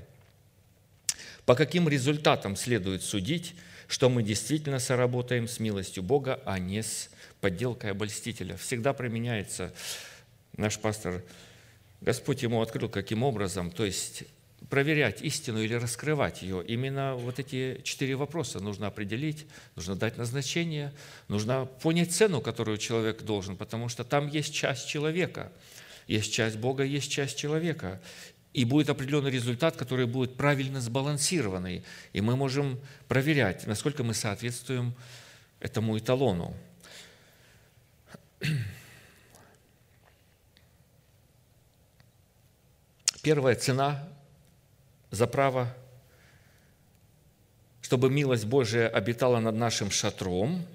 [1.45, 3.55] По каким результатам следует судить,
[3.87, 7.09] что мы действительно соработаем с милостью Бога, а не с
[7.41, 8.55] подделкой обольстителя?
[8.57, 9.73] Всегда применяется
[10.55, 11.21] наш пастор,
[12.01, 14.23] Господь ему открыл, каким образом, то есть
[14.69, 16.63] проверять истину или раскрывать ее.
[16.65, 19.45] Именно вот эти четыре вопроса нужно определить,
[19.75, 20.93] нужно дать назначение,
[21.27, 25.51] нужно понять цену, которую человек должен, потому что там есть часть человека,
[26.07, 28.01] есть часть Бога, есть часть человека.
[28.53, 31.83] И будет определенный результат, который будет правильно сбалансированный.
[32.13, 34.93] И мы можем проверять, насколько мы соответствуем
[35.59, 36.55] этому эталону.
[43.23, 44.07] Первая цена
[45.13, 45.71] за право,
[47.81, 50.65] чтобы милость Божия обитала над нашим шатром,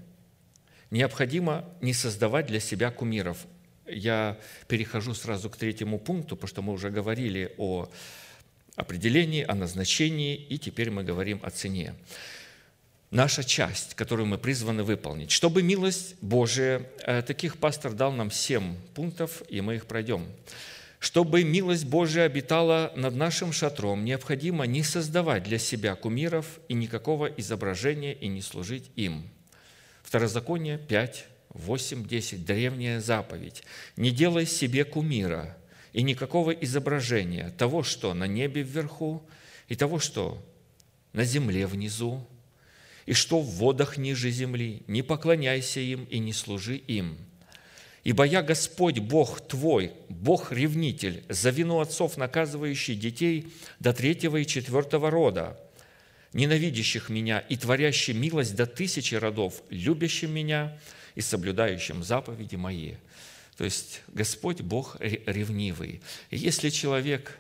[0.92, 3.38] необходимо не создавать для себя кумиров.
[3.84, 7.88] Я перехожу сразу к третьему пункту, потому что мы уже говорили о
[8.76, 11.94] определении, о назначении, и теперь мы говорим о цене.
[13.10, 15.32] Наша часть, которую мы призваны выполнить.
[15.32, 20.28] Чтобы милость Божия, э, таких пастор дал нам семь пунктов, и мы их пройдем.
[20.98, 27.26] Чтобы милость Божия обитала над нашим шатром, необходимо не создавать для себя кумиров и никакого
[27.26, 29.28] изображения и не служить им.
[30.02, 32.44] Второзаконие 5, 8, 10.
[32.44, 33.62] Древняя заповедь.
[33.96, 35.56] «Не делай себе кумира
[35.92, 39.22] и никакого изображения того, что на небе вверху,
[39.68, 40.44] и того, что
[41.12, 42.26] на земле внизу,
[43.06, 44.82] и что в водах ниже земли.
[44.88, 47.27] Не поклоняйся им и не служи им»
[48.08, 55.10] Ибо я Господь, Бог твой, Бог-ревнитель, за вину отцов, наказывающий детей до третьего и четвертого
[55.10, 55.60] рода,
[56.32, 60.78] ненавидящих меня и творящий милость до тысячи родов, любящим меня
[61.16, 62.94] и соблюдающим заповеди мои».
[63.58, 66.00] То есть Господь Бог ревнивый.
[66.30, 67.38] И если человек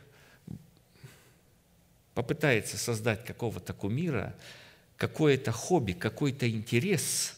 [2.12, 4.34] попытается создать какого-то кумира,
[4.98, 7.36] какое-то хобби, какой-то интерес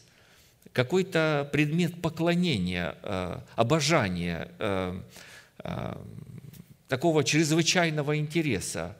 [0.73, 5.01] какой-то предмет поклонения, э, обожания, э,
[5.63, 5.95] э,
[6.87, 8.97] такого чрезвычайного интереса,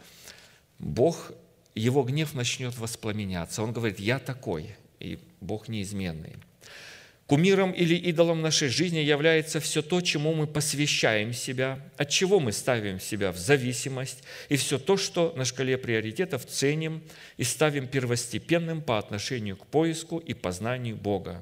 [0.80, 1.32] Бог,
[1.76, 3.64] его гнев начнет воспламеняться.
[3.64, 6.36] Он говорит, я такой, и Бог неизменный.
[7.32, 12.52] Кумиром или идолом нашей жизни является все то, чему мы посвящаем себя, от чего мы
[12.52, 17.02] ставим себя в зависимость, и все то, что на шкале приоритетов ценим
[17.38, 21.42] и ставим первостепенным по отношению к поиску и познанию Бога.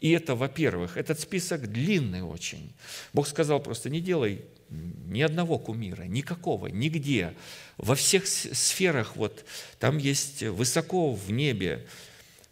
[0.00, 2.72] И это, во-первых, этот список длинный очень.
[3.12, 7.34] Бог сказал просто, не делай ни одного кумира, никакого, нигде.
[7.76, 9.44] Во всех сферах, вот
[9.78, 11.86] там есть высоко в небе,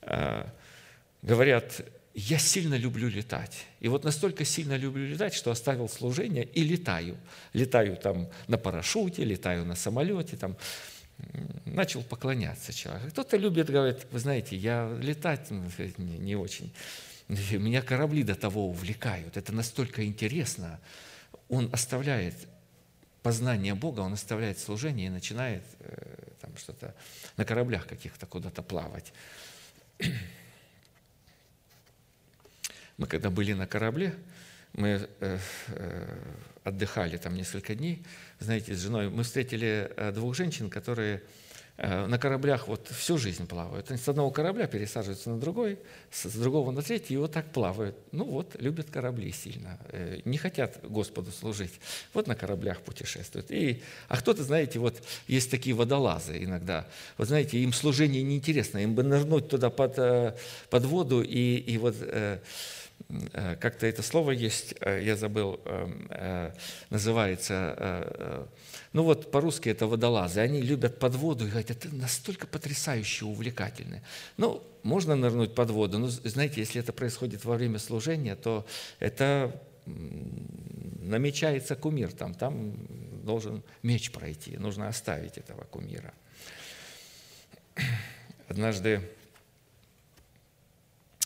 [0.03, 0.47] э,
[1.23, 1.83] говорят,
[2.15, 3.67] я сильно люблю летать.
[3.81, 7.17] И вот настолько сильно люблю летать, что оставил служение и летаю.
[7.53, 10.57] Летаю там на парашюте, летаю на самолете, там,
[11.65, 13.11] начал поклоняться человеку.
[13.11, 16.73] Кто-то любит, говорит, вы знаете, я летать не очень.
[17.29, 19.37] Меня корабли до того увлекают.
[19.37, 20.81] Это настолько интересно.
[21.49, 22.35] Он оставляет
[23.23, 26.95] познание Бога, он оставляет служение и начинает э, там что-то
[27.37, 29.13] на кораблях каких-то куда-то плавать.
[32.97, 34.15] Мы когда были на корабле,
[34.75, 36.19] мы э, э,
[36.65, 38.05] отдыхали там несколько дней,
[38.41, 41.44] знаете, с женой, мы встретили двух женщин, которые Э,
[41.77, 43.91] на кораблях вот всю жизнь плавают.
[43.91, 45.79] Они с одного корабля пересаживаются на другой,
[46.13, 47.97] с другого на третий, и вот так плавают.
[48.13, 51.73] Ну вот, любят корабли сильно, э, не хотят Господу служить.
[52.13, 53.51] Вот на кораблях путешествуют.
[53.51, 56.87] И, а кто-то, знаете, вот есть такие водолазы иногда.
[57.19, 60.37] Вот знаете, им служение неинтересно, им бы нырнуть туда под, э,
[60.71, 61.97] под воду и, и вот
[63.61, 65.61] как-то это слово есть, я забыл,
[66.91, 68.49] называется
[68.93, 74.03] ну вот по-русски это водолазы, они любят под воду и говорят, это настолько потрясающе увлекательно.
[74.37, 78.65] Ну, можно нырнуть под воду, но знаете, если это происходит во время служения, то
[79.01, 82.75] это намечается кумир там, там
[83.25, 86.15] должен меч пройти, нужно оставить этого кумира.
[88.49, 89.01] Однажды,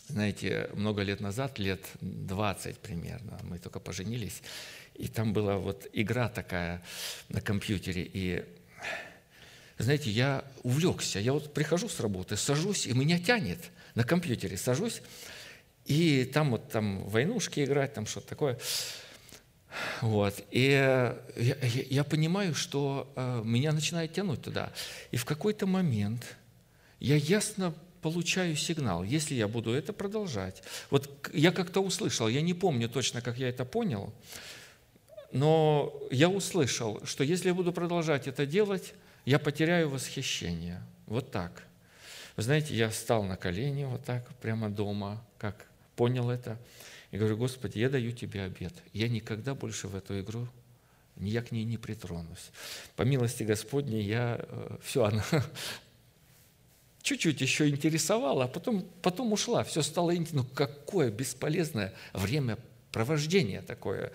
[0.09, 4.41] знаете, много лет назад, лет 20 примерно, мы только поженились,
[4.95, 6.83] и там была вот игра такая
[7.29, 8.43] на компьютере, и
[9.79, 11.19] знаете, я увлекся.
[11.19, 13.59] Я вот прихожу с работы, сажусь, и меня тянет
[13.95, 15.01] на компьютере, сажусь,
[15.85, 18.59] и там вот там войнушки играть, там что-то такое.
[20.01, 20.43] Вот.
[20.51, 24.73] И я, я, я понимаю, что э, меня начинает тянуть туда.
[25.11, 26.35] И в какой-то момент
[26.99, 30.63] я ясно получаю сигнал, если я буду это продолжать.
[30.89, 34.13] Вот я как-то услышал, я не помню точно, как я это понял,
[35.31, 38.93] но я услышал, что если я буду продолжать это делать,
[39.25, 40.81] я потеряю восхищение.
[41.05, 41.63] Вот так.
[42.35, 46.57] Вы знаете, я встал на колени вот так, прямо дома, как понял это,
[47.11, 48.73] и говорю, Господи, я даю Тебе обед.
[48.93, 50.47] Я никогда больше в эту игру,
[51.17, 52.51] я к ней не притронусь.
[52.95, 55.23] По милости Господней я, э, все, она
[57.01, 59.63] чуть-чуть еще интересовала, а потом, потом ушла.
[59.63, 60.43] Все стало интересно.
[60.43, 62.57] Ну, какое бесполезное время
[62.91, 64.11] провождения такое,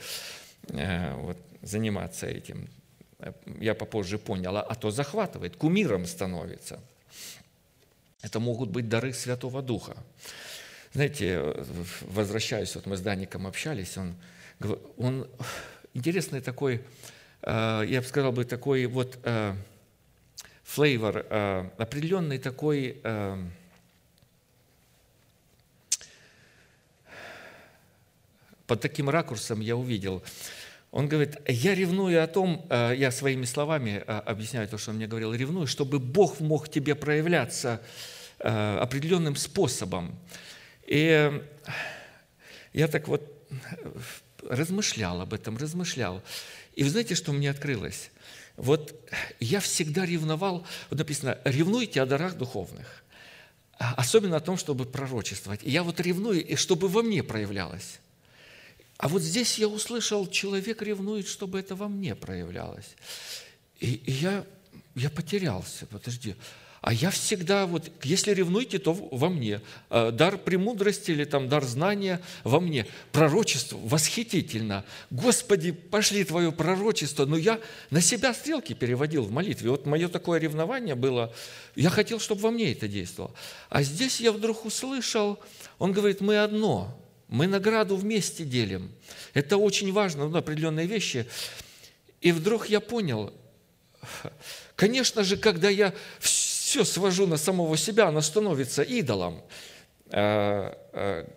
[0.68, 2.68] э, вот, заниматься этим.
[3.60, 6.80] Я попозже понял, а то захватывает, кумиром становится.
[8.22, 9.96] Это могут быть дары Святого Духа.
[10.92, 11.40] Знаете,
[12.02, 14.14] возвращаюсь, вот мы с Даником общались, он,
[14.96, 15.26] он
[15.94, 16.82] интересный такой,
[17.42, 19.18] э, я бы сказал бы, такой вот
[20.64, 23.44] флейвор, э, определенный такой э,
[28.66, 30.22] под таким ракурсом я увидел.
[30.90, 35.34] Он говорит, я ревную о том, я своими словами объясняю то, что он мне говорил,
[35.34, 37.82] ревную, чтобы Бог мог тебе проявляться
[38.38, 40.16] определенным способом.
[40.86, 41.32] И
[42.72, 43.28] я так вот
[44.48, 46.22] размышлял об этом, размышлял.
[46.74, 48.10] И вы знаете, что мне открылось?
[48.56, 48.94] Вот
[49.40, 53.04] я всегда ревновал, вот написано, ревнуйте о дарах духовных,
[53.78, 55.60] а особенно о том, чтобы пророчествовать.
[55.64, 57.98] И я вот ревную, и чтобы во мне проявлялось.
[58.96, 62.94] А вот здесь я услышал, человек ревнует, чтобы это во мне проявлялось.
[63.80, 64.46] И, и я,
[64.94, 66.36] я потерялся, подожди,
[66.86, 69.62] а я всегда, вот, если ревнуете, то во мне.
[69.88, 72.86] А, дар премудрости или там дар знания во мне.
[73.10, 74.84] Пророчество восхитительно.
[75.08, 77.24] Господи, пошли Твое пророчество.
[77.24, 77.58] Но я
[77.88, 79.70] на себя стрелки переводил в молитве.
[79.70, 81.32] Вот мое такое ревнование было.
[81.74, 83.32] Я хотел, чтобы во мне это действовало.
[83.70, 85.38] А здесь я вдруг услышал,
[85.78, 88.92] он говорит, мы одно, мы награду вместе делим.
[89.32, 91.26] Это очень важно, ну, определенные вещи.
[92.20, 93.32] И вдруг я понял,
[94.76, 99.42] конечно же, когда я все свожу на самого себя, оно становится идолом.
[100.10, 101.30] А, а,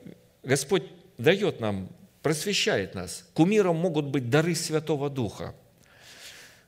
[0.44, 0.84] Господь
[1.18, 1.90] дает нам,
[2.22, 3.26] просвещает нас.
[3.34, 5.54] Кумиром могут быть дары Святого Духа,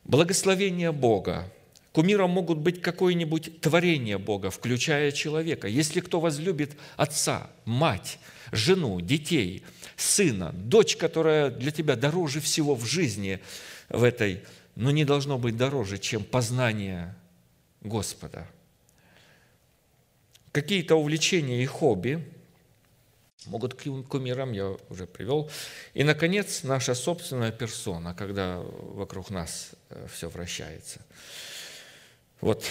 [0.03, 1.51] благословение Бога,
[1.91, 5.67] Кумиром могут быть какое-нибудь творение Бога, включая человека.
[5.67, 8.19] Если кто возлюбит отца, мать,
[8.51, 9.63] жену, детей,
[9.97, 13.39] сына, дочь, которая для тебя дороже всего в жизни
[13.89, 14.43] в этой,
[14.75, 17.15] но не должно быть дороже, чем познание
[17.81, 18.47] Господа–
[20.51, 22.23] какие-то увлечения и хобби
[23.45, 25.49] могут к кумирам, я уже привел.
[25.93, 30.99] И, наконец, наша собственная персона, когда вокруг нас э, все вращается.
[32.41, 32.65] Вот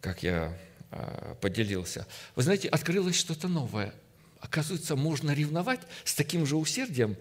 [0.00, 0.56] как я
[0.90, 2.06] а, поделился.
[2.36, 3.92] Вы знаете, открылось что-то новое.
[4.40, 7.16] Оказывается, можно ревновать с таким же усердием.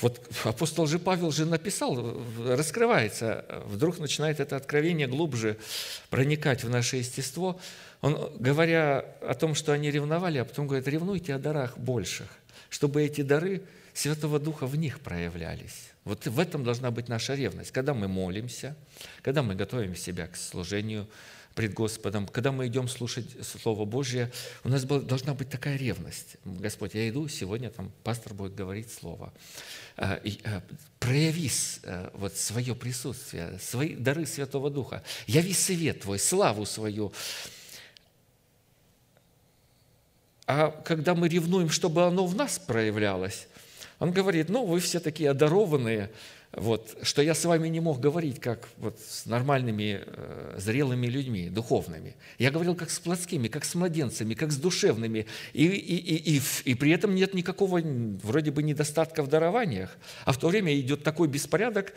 [0.00, 5.58] Вот апостол же Павел же написал, раскрывается, вдруг начинает это откровение глубже
[6.10, 7.60] проникать в наше естество–
[8.00, 12.28] он, говоря о том, что они ревновали, а потом говорит, ревнуйте о дарах больших,
[12.68, 13.62] чтобы эти дары
[13.94, 15.90] Святого Духа в них проявлялись.
[16.04, 17.72] Вот в этом должна быть наша ревность.
[17.72, 18.76] Когда мы молимся,
[19.22, 21.08] когда мы готовим себя к служению
[21.56, 24.30] пред Господом, когда мы идем слушать Слово Божье,
[24.62, 26.36] у нас должна быть такая ревность.
[26.44, 29.32] Господь, я иду, сегодня там пастор будет говорить Слово.
[29.96, 30.62] А, а,
[31.00, 31.50] прояви
[31.82, 35.02] а, вот свое присутствие, свои дары Святого Духа.
[35.26, 37.14] Яви свет Твой, славу свою,
[40.46, 43.48] а когда мы ревнуем, чтобы оно в нас проявлялось,
[43.98, 46.10] он говорит, ну, вы все такие одарованные,
[46.52, 51.50] вот, что я с вами не мог говорить, как вот с нормальными, э, зрелыми людьми,
[51.50, 52.14] духовными.
[52.38, 55.26] Я говорил как с плотскими, как с младенцами, как с душевными.
[55.52, 57.82] И, и, и, и, и при этом нет никакого
[58.22, 59.96] вроде бы недостатка в дарованиях.
[60.24, 61.92] А в то время идет такой беспорядок,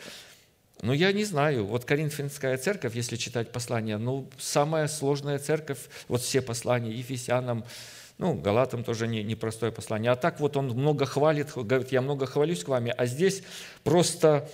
[0.82, 1.66] ну, я не знаю.
[1.66, 5.78] Вот Коринфянская церковь, если читать послание, ну, самая сложная церковь,
[6.08, 7.64] вот все послания Ефесянам,
[8.20, 10.12] Ну, Галатам тоже не, непростое послание.
[10.12, 13.42] А так вот он много хвалит, говорит, я много хвалюсь к вами, а здесь
[13.82, 14.46] просто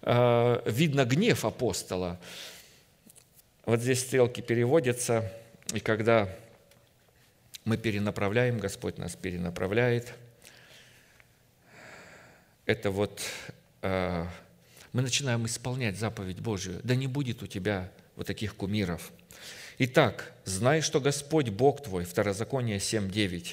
[0.00, 2.18] э, видно гнев апостола.
[3.66, 5.30] Вот здесь стрелки переводятся,
[5.74, 6.34] и когда
[7.66, 10.14] мы перенаправляем, Господь нас перенаправляет,
[12.64, 13.20] это вот
[13.82, 14.24] э,
[14.94, 16.80] мы начинаем исполнять заповедь Божию.
[16.84, 19.12] Да не будет у тебя вот таких кумиров–
[19.82, 23.46] Итак, знай, что Господь Бог твой, Второзаконие 7.9,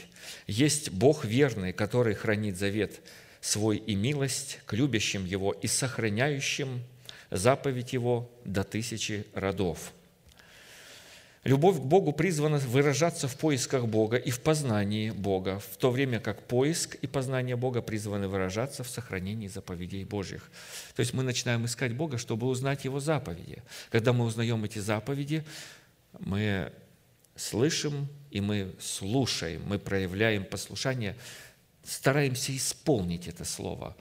[0.48, 3.00] есть Бог верный, который хранит завет
[3.40, 6.82] свой и милость к любящим Его и сохраняющим
[7.32, 9.94] заповедь Его до тысячи родов.
[11.46, 16.20] Любовь к Богу призвана выражаться в поисках Бога и в познании Бога, в то время
[16.20, 20.52] как поиск и познание Бога призваны выражаться в сохранении заповедей Божьих.
[20.94, 23.64] То есть мы начинаем искать Бога, чтобы узнать Его заповеди.
[23.92, 25.46] Когда мы узнаем эти заповеди,
[26.20, 26.72] мы
[27.36, 31.16] слышим и мы слушаем, мы проявляем послушание,
[31.84, 33.96] стараемся исполнить это слово.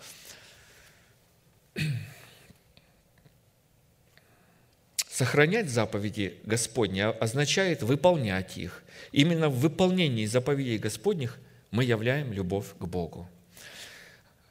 [5.08, 8.82] Сохранять заповеди Господни означает выполнять их.
[9.12, 11.38] Именно в выполнении заповедей Господних
[11.70, 13.26] мы являем любовь к Богу.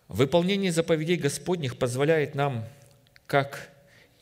[0.08, 2.68] Выполнение заповедей Господних позволяет нам,
[3.28, 3.70] как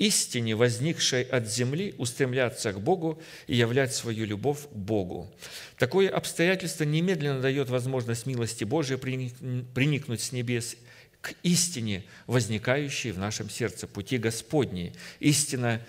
[0.04, 5.34] истине, возникшей от земли, устремляться к Богу и являть свою любовь Богу.
[5.78, 10.76] Такое обстоятельство немедленно дает возможность милости Божией приникнуть с небес
[11.22, 14.92] к истине, возникающей в нашем сердце, пути Господней.
[15.22, 15.82] Истина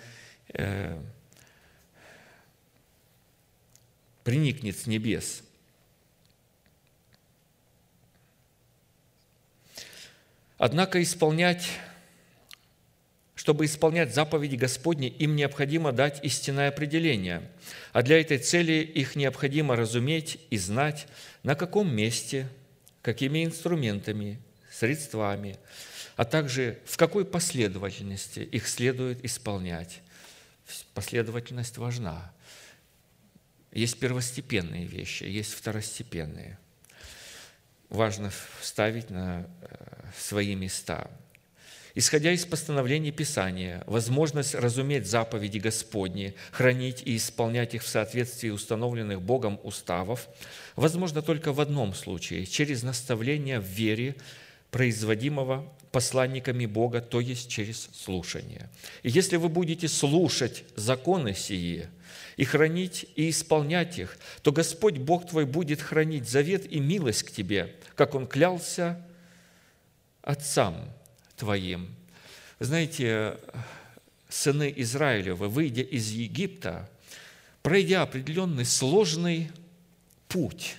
[0.53, 0.97] э,
[4.23, 5.43] приникнет с небес.
[10.57, 11.67] Однако исполнять
[13.35, 17.41] чтобы исполнять заповеди Господни, им необходимо дать истинное определение,
[17.91, 21.07] а для этой цели их необходимо разуметь и знать,
[21.43, 22.47] на каком месте,
[23.01, 24.39] какими инструментами,
[24.71, 25.57] средствами,
[26.15, 30.01] а также в какой последовательности их следует исполнять.
[30.93, 32.31] Последовательность важна.
[33.73, 36.57] Есть первостепенные вещи, есть второстепенные.
[37.89, 38.31] Важно
[38.61, 39.75] вставить на э,
[40.17, 41.11] свои места–
[41.95, 49.21] исходя из постановлений Писания, возможность разуметь заповеди Господни, хранить и исполнять их в соответствии установленных
[49.21, 50.27] Богом уставов,
[50.75, 54.15] возможно только в одном случае– через наставление в вере,
[54.71, 58.69] производимого посланниками Бога, то есть через слушание.
[59.03, 61.87] И если вы будете слушать законы сии
[62.35, 67.31] и хранить и исполнять их, то Господь Бог твой будет хранить завет и милость к
[67.31, 69.01] тебе, как Он клялся
[70.21, 70.93] отцам
[71.35, 71.87] твоим.
[72.59, 73.37] Знаете,
[74.29, 76.89] сыны Израилевы, выйдя из Египта,
[77.61, 79.51] пройдя определенный сложный
[80.27, 80.75] путь,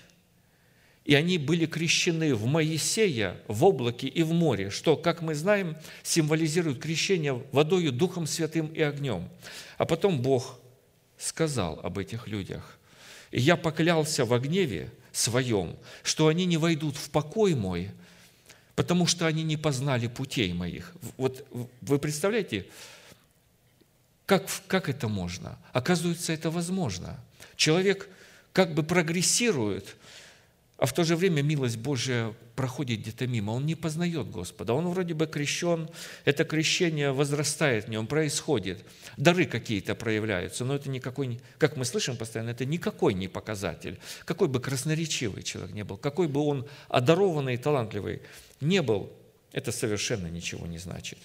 [1.05, 5.77] и они были крещены в Моисея, в облаке и в море, что, как мы знаем,
[6.03, 9.29] символизирует крещение водою, Духом Святым и огнем.
[9.79, 10.59] А потом Бог
[11.17, 12.79] сказал об этих людях.
[13.31, 17.91] «И я поклялся в гневе своем, что они не войдут в покой мой,
[18.77, 20.93] потому что они не познали путей моих.
[21.17, 21.45] Вот
[21.81, 22.67] вы представляете,
[24.27, 25.59] как, как это можно?
[25.73, 27.19] Оказывается, это возможно.
[27.57, 28.09] Человек
[28.53, 29.97] как бы прогрессирует,
[30.79, 33.53] а в то же время милость Божья проходит где-то мимо.
[33.53, 34.75] Он не познает Господа.
[34.75, 35.89] Он вроде бы крещен,
[36.27, 38.85] это крещение возрастает в нем, происходит.
[39.17, 43.99] Дары какие-то проявляются, но это никакой, как мы слышим постоянно, это никакой не показатель.
[44.27, 48.21] Какой бы красноречивый человек не был, какой бы он одарованный и талантливый
[48.61, 49.13] не был,
[49.53, 51.19] это совершенно ничего не значит.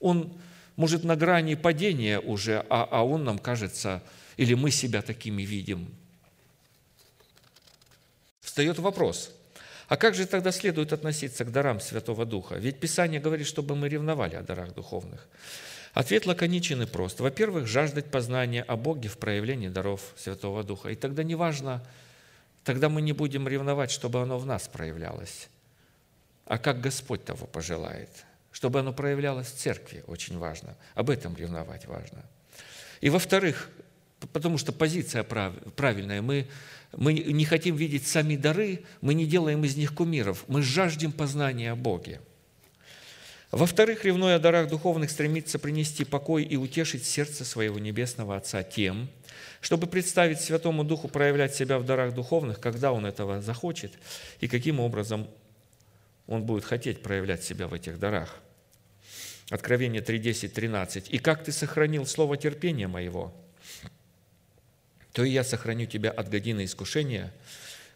[0.00, 0.32] Он
[0.76, 4.02] может на грани падения уже, а, а он нам кажется,
[4.36, 5.88] или мы себя такими видим.
[8.40, 9.30] Встает вопрос,
[9.88, 12.56] а как же тогда следует относиться к дарам Святого Духа?
[12.56, 15.28] Ведь Писание говорит, чтобы мы ревновали о дарах духовных.
[15.92, 17.20] Ответ лаконичен и прост.
[17.20, 20.90] Во-первых, жаждать познания о Боге в проявлении даров Святого Духа.
[20.90, 21.82] И тогда неважно,
[22.64, 25.48] тогда мы не будем ревновать, чтобы оно в нас проявлялось
[26.46, 28.08] а как Господь того пожелает.
[28.52, 30.76] Чтобы оно проявлялось в церкви, очень важно.
[30.94, 32.24] Об этом ревновать важно.
[33.00, 33.68] И во-вторых,
[34.32, 36.48] потому что позиция правильная, мы,
[36.96, 41.72] мы не хотим видеть сами дары, мы не делаем из них кумиров, мы жаждем познания
[41.72, 42.20] о Боге.
[43.50, 49.08] Во-вторых, ревной о дарах духовных стремится принести покой и утешить сердце своего Небесного Отца тем,
[49.60, 53.92] чтобы представить Святому Духу проявлять себя в дарах духовных, когда Он этого захочет
[54.40, 55.28] и каким образом
[56.26, 58.40] он будет хотеть проявлять себя в этих дарах.
[59.50, 61.10] Откровение 3.10, 13.
[61.10, 63.32] «И как ты сохранил слово терпения моего,
[65.12, 67.32] то и я сохраню тебя от годины искушения,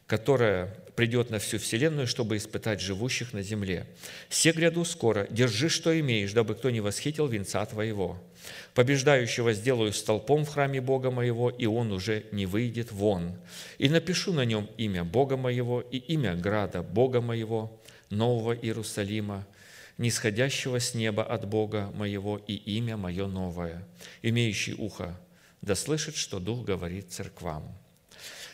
[0.06, 3.86] которая придет на всю вселенную, чтобы испытать живущих на земле.
[4.28, 8.22] Все гряду скоро, держи, что имеешь, дабы кто не восхитил венца твоего.
[8.74, 13.36] Побеждающего сделаю столпом в храме Бога моего, и он уже не выйдет вон.
[13.78, 17.79] И напишу на нем имя Бога моего и имя града Бога моего,
[18.10, 19.46] Нового Иерусалима,
[19.98, 23.86] нисходящего с неба от Бога моего и имя мое новое,
[24.22, 25.18] имеющий ухо,
[25.62, 27.76] да слышит, что Дух говорит церквам.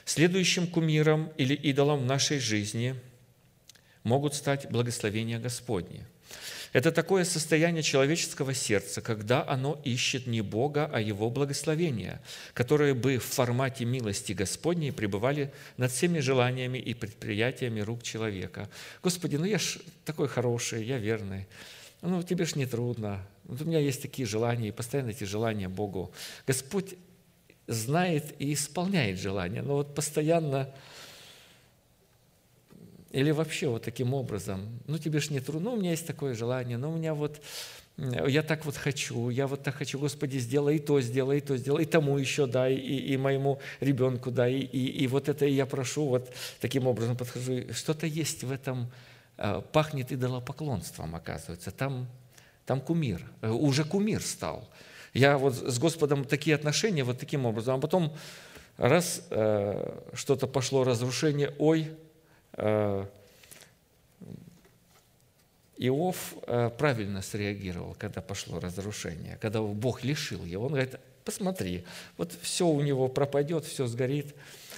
[0.04, 2.94] Следующим кумиром или идолом в нашей жизни
[4.02, 6.06] могут стать благословения Господни.
[6.76, 12.20] Это такое состояние человеческого сердца, когда оно ищет не Бога, а Его благословения,
[12.52, 18.68] которые бы в формате милости Господней пребывали над всеми желаниями и предприятиями рук человека.
[19.02, 21.46] Господи, ну я ж такой хороший, я верный.
[22.02, 23.26] Ну, тебе ж не трудно.
[23.44, 26.12] Вот у меня есть такие желания, и постоянно эти желания Богу.
[26.46, 26.94] Господь
[27.66, 30.74] знает и исполняет желания, но вот постоянно
[33.16, 36.34] или вообще вот таким образом, ну тебе ж не трудно, ну у меня есть такое
[36.34, 37.40] желание, но у меня вот,
[37.96, 41.56] я так вот хочу, я вот так хочу, Господи, сделай и то, сделай и то,
[41.56, 45.46] сделай, и тому еще дай, и, и моему ребенку дай, и, и, и вот это
[45.46, 47.72] я прошу, вот таким образом подхожу.
[47.72, 48.92] Что-то есть в этом,
[49.38, 52.06] э, пахнет идолопоклонством, оказывается, там,
[52.66, 54.68] там кумир, э, уже кумир стал–
[55.16, 58.12] я вот с Господом такие отношения вот таким образом, а потом
[58.76, 61.90] раз э, что-то пошло разрушение, ой,
[65.78, 70.64] Иов э, правильно среагировал, когда пошло разрушение, когда Бог лишил его.
[70.66, 71.84] Он говорит, посмотри,
[72.16, 74.34] вот все у него пропадет, все сгорит,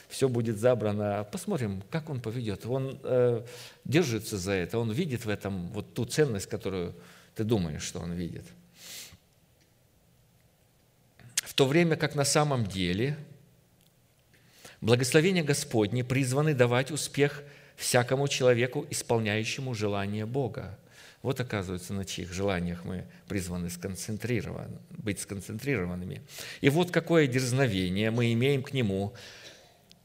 [0.09, 1.24] все будет забрано.
[1.31, 2.66] Посмотрим, как он поведет.
[2.66, 3.45] Он э,
[3.85, 6.95] держится за это, он видит в этом вот ту ценность, которую
[7.37, 8.45] ты думаешь, что он видит–
[11.59, 13.18] то время как на самом деле
[14.81, 17.43] благословения Господни призваны давать успех
[17.79, 20.79] всякому человеку, исполняющему желание Бога.
[21.22, 26.20] Вот, оказывается, на чьих желаниях мы призваны сконцентрирован, быть сконцентрированными.
[26.61, 29.14] И вот какое дерзновение мы имеем к Нему,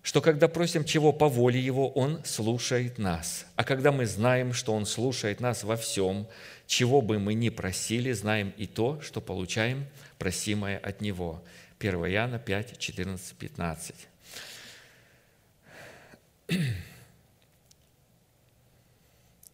[0.02, 3.46] что когда просим чего по воле Его, Он слушает нас.
[3.56, 6.28] А когда мы знаем, что Он слушает нас во всем,
[6.66, 9.86] чего бы мы ни просили, знаем и то, что получаем–
[10.24, 11.44] просимое от Него.
[11.80, 13.96] 1 Иоанна 5, 14, 15.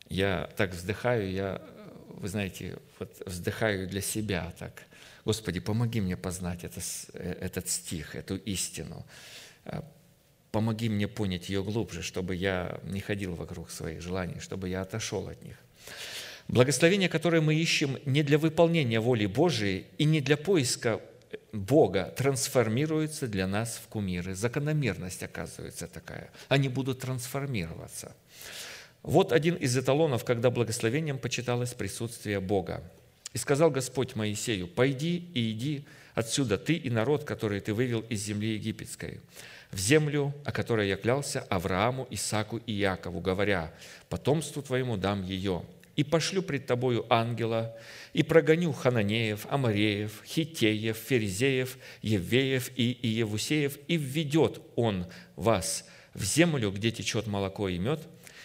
[0.09, 1.61] Я так вздыхаю, я,
[2.07, 4.83] вы знаете, вот вздыхаю для себя так.
[5.25, 6.81] Господи, помоги мне познать это,
[7.13, 9.05] этот стих, эту истину.
[10.51, 15.27] Помоги мне понять ее глубже, чтобы я не ходил вокруг своих желаний, чтобы я отошел
[15.27, 15.57] от них.
[16.47, 20.99] Благословение, которое мы ищем не для выполнения воли Божией и не для поиска
[21.51, 24.33] Бога, трансформируется для нас в кумиры.
[24.33, 26.31] Закономерность оказывается такая.
[26.47, 28.15] Они будут трансформироваться.
[29.03, 32.83] Вот один из эталонов, когда благословением почиталось присутствие Бога.
[33.33, 35.85] «И сказал Господь Моисею, «Пойди и иди
[36.15, 39.21] отсюда, ты и народ, который ты вывел из земли египетской,
[39.71, 43.71] в землю, о которой я клялся Аврааму, Исаку и Якову, говоря,
[44.09, 45.63] потомству твоему дам ее,
[45.95, 47.75] и пошлю пред тобою ангела,
[48.13, 56.71] и прогоню хананеев, амареев, хитеев, ферзеев, евеев и иевусеев, и введет он вас в землю,
[56.71, 58.01] где течет молоко и мед,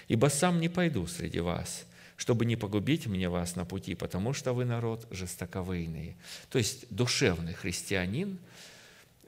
[0.09, 1.87] ибо сам не пойду среди вас,
[2.17, 6.17] чтобы не погубить мне вас на пути, потому что вы народ жестоковыйный».
[6.51, 8.39] То есть душевный христианин,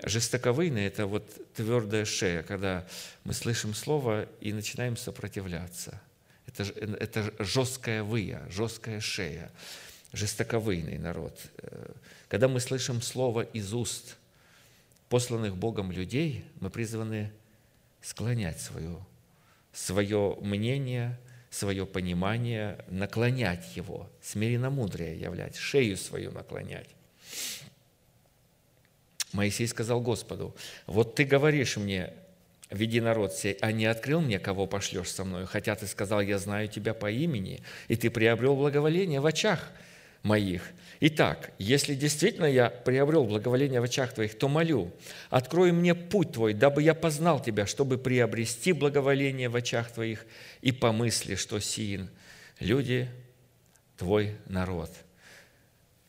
[0.03, 1.25] жестоковыйный– это вот
[1.55, 2.87] твердая шея, когда
[3.25, 6.01] мы слышим слово и начинаем сопротивляться–
[6.47, 6.63] это,
[6.99, 9.51] это жесткая выя, жесткая шея,
[10.13, 11.39] жестоковыйный народ.
[11.59, 11.93] Э,
[12.29, 14.17] когда мы слышим слово из уст
[15.09, 17.31] посланных Богом людей, мы призваны
[18.01, 18.99] склонять свое,
[19.77, 21.19] свое мнение,
[21.51, 26.89] свое понимание, наклонять его, смиренно-мудрее являть, шею свою наклонять.
[29.33, 30.57] Моисей сказал Господу,
[30.87, 32.15] вот ты говоришь мне,
[32.71, 36.39] веди народ сей, а не открыл мне, кого пошлешь со мною, хотя ты сказал, я
[36.39, 39.71] знаю тебя по имени, и ты приобрел благоволение в очах
[40.27, 40.63] моих.
[41.01, 44.93] Итак, если действительно я приобрел благоволение в очах твоих, то молю,
[45.31, 50.27] открой мне путь твой, дабы я познал тебя, чтобы приобрести благоволение в очах твоих,
[50.63, 52.11] и помысли, что сиин
[52.61, 53.09] люди
[53.97, 54.91] твой народ–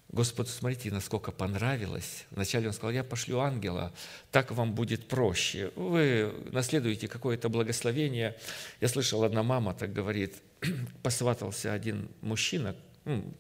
[0.10, 2.26] Господу, смотрите, насколько понравилось.
[2.32, 3.94] Вначале Он сказал, я пошлю ангела,
[4.32, 5.72] так вам будет проще.
[5.76, 8.38] Вы наследуете какое-то благословение.
[8.80, 10.42] Я слышал, одна мама так говорит,
[11.04, 13.34] посватался один мужчина, ну,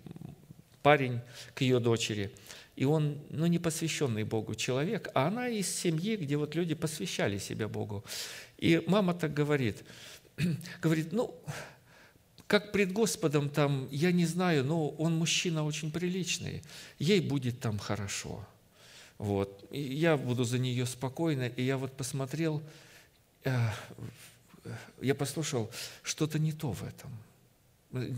[0.88, 1.20] парень
[1.54, 2.32] к ее дочери,
[2.78, 7.40] и он, ну, не посвященный Богу человек, а она из семьи, где вот люди посвящали
[7.40, 8.06] себя Богу.
[8.58, 9.84] И мама так говорит,
[10.82, 11.36] говорит, ну,
[12.48, 16.64] как пред Господом там, я не знаю, но он мужчина очень приличный,
[17.00, 18.48] ей будет там хорошо.
[19.18, 19.68] Вот.
[19.72, 22.64] И я буду за нее спокойно, и я вот посмотрел,
[23.44, 23.72] э,
[25.02, 25.70] я послушал,
[26.02, 27.12] что-то не то в этом–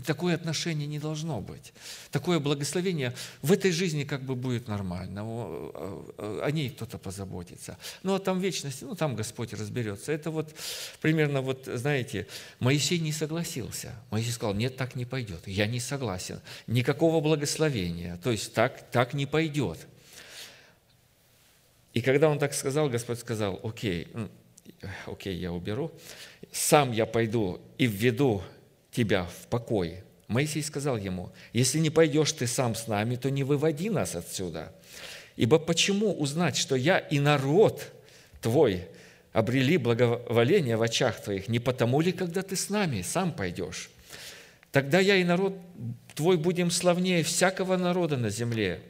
[0.04, 1.72] Такое отношение не должно быть.
[2.10, 5.22] Такое благословение в этой жизни как бы будет нормально.
[5.22, 7.78] О ней кто-то позаботится.
[8.02, 10.10] Ну, а там вечности, ну, там Господь разберется.
[10.10, 10.52] Это вот
[11.00, 12.26] примерно, вот, знаете,
[12.58, 13.94] Моисей не согласился.
[14.10, 15.46] Моисей сказал, нет, так не пойдет.
[15.46, 16.40] Я не согласен.
[16.66, 18.16] Никакого благословения.
[18.16, 19.78] То есть так, так не пойдет.
[21.94, 24.08] И когда он так сказал, Господь сказал, окей,
[25.06, 25.92] окей, я уберу,
[26.50, 28.42] сам я пойду и введу
[28.90, 30.02] тебя в покой.
[30.28, 34.72] Моисей сказал ему, если не пойдешь ты сам с нами, то не выводи нас отсюда.
[35.36, 37.84] Ибо почему узнать, что я и народ
[38.40, 38.86] твой
[39.32, 43.90] обрели благоволение в очах твоих, не потому ли, когда ты с нами сам пойдешь?
[44.72, 45.54] Тогда я и народ
[46.14, 48.80] твой будем славнее всякого народа на земле.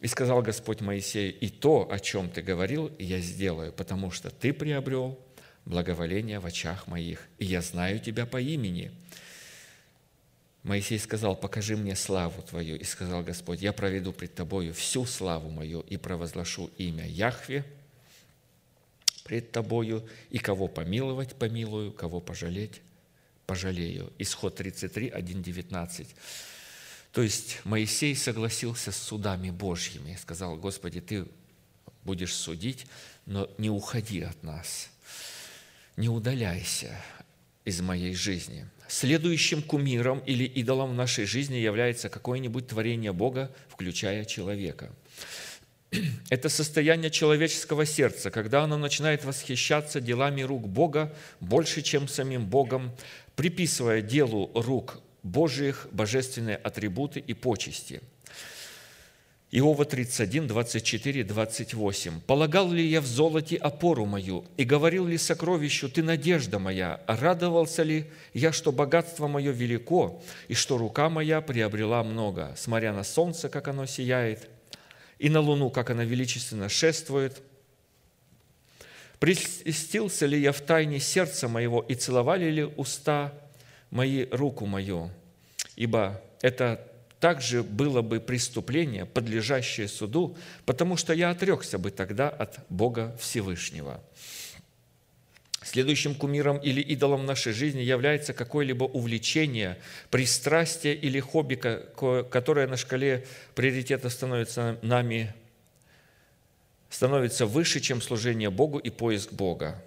[0.00, 4.52] И сказал Господь Моисею, и то, о чем ты говорил, я сделаю, потому что ты
[4.52, 5.18] приобрел
[5.64, 8.92] благоволение в очах моих, и я знаю тебя по имени».
[10.62, 12.76] Моисей сказал, «Покажи мне славу Твою».
[12.76, 17.64] И сказал Господь, «Я проведу пред Тобою всю славу мою и провозглашу имя Яхве
[19.24, 22.80] пред Тобою, и кого помиловать, помилую, кого пожалеть,
[23.46, 24.12] пожалею».
[24.18, 26.08] Исход 33, 1, 19.
[27.12, 31.26] То есть Моисей согласился с судами Божьими, сказал, «Господи, Ты
[32.04, 32.86] будешь судить,
[33.26, 34.91] но не уходи от нас»
[35.96, 36.96] не удаляйся
[37.64, 38.66] из моей жизни.
[38.88, 44.90] Следующим кумиром или идолом в нашей жизни является какое-нибудь творение Бога, включая человека.
[46.30, 52.92] Это состояние человеческого сердца, когда оно начинает восхищаться делами рук Бога больше, чем самим Богом,
[53.36, 58.02] приписывая делу рук Божьих божественные атрибуты и почести–
[59.54, 62.20] Иова 31, 24, 28.
[62.26, 67.82] «Полагал ли я в золоте опору мою, и говорил ли сокровищу, ты надежда моя, радовался
[67.82, 73.50] ли я, что богатство мое велико, и что рука моя приобрела много, смотря на солнце,
[73.50, 74.48] как оно сияет,
[75.18, 77.42] и на луну, как она величественно шествует?
[79.18, 83.34] Престился ли я в тайне сердца моего, и целовали ли уста
[83.90, 85.10] мои руку мою?
[85.76, 86.88] Ибо это
[87.22, 94.02] также было бы преступление, подлежащее суду, потому что я отрекся бы тогда от Бога Всевышнего.
[95.62, 99.78] Следующим кумиром или идолом нашей жизни является какое-либо увлечение,
[100.10, 105.32] пристрастие или хобби, которое на шкале приоритета становится нами,
[106.90, 109.80] становится выше, чем служение Богу и поиск Бога.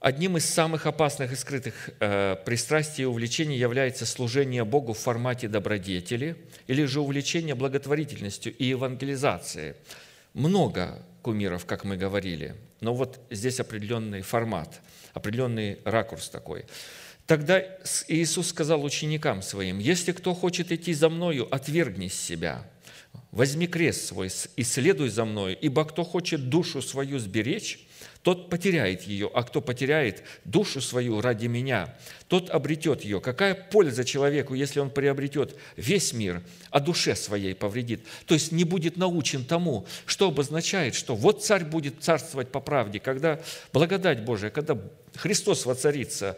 [0.00, 5.48] Одним из самых опасных и скрытых э, пристрастий и увлечений является служение Богу в формате
[5.48, 6.36] добродетели
[6.68, 9.74] или же увлечение благотворительностью и евангелизацией.
[10.34, 14.80] Много кумиров, как мы говорили, но вот здесь определенный формат,
[15.14, 16.64] определенный ракурс такой.
[17.26, 17.60] Тогда
[18.06, 22.64] Иисус сказал ученикам своим, «Если кто хочет идти за Мною, отвергни себя,
[23.30, 27.86] возьми крест свой и следуй за Мною, ибо кто хочет душу свою сберечь,
[28.22, 31.96] тот потеряет ее, а кто потеряет душу свою ради меня,
[32.26, 33.20] тот обретет ее.
[33.20, 38.04] Какая польза человеку, если он приобретет весь мир, а душе своей повредит?
[38.26, 42.98] То есть не будет научен тому, что обозначает, что вот царь будет царствовать по правде,
[42.98, 43.40] когда
[43.72, 44.76] благодать Божия, когда
[45.14, 46.36] Христос воцарится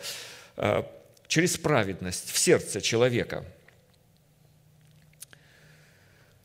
[0.57, 0.83] э,
[1.29, 3.45] через праведность в сердце человека–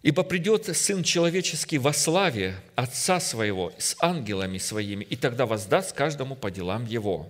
[0.05, 6.35] Ибо придет Сын Человеческий во славе Отца Своего с ангелами Своими, и тогда воздаст каждому
[6.35, 7.27] по делам Его.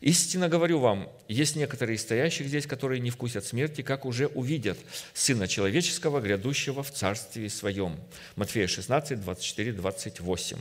[0.00, 4.76] Истинно говорю вам, есть некоторые стоящих здесь, которые не вкусят смерти, как уже увидят
[5.14, 7.96] Сына Человеческого, грядущего в Царстве Своем».
[8.34, 10.56] Матфея 16, 24, 28.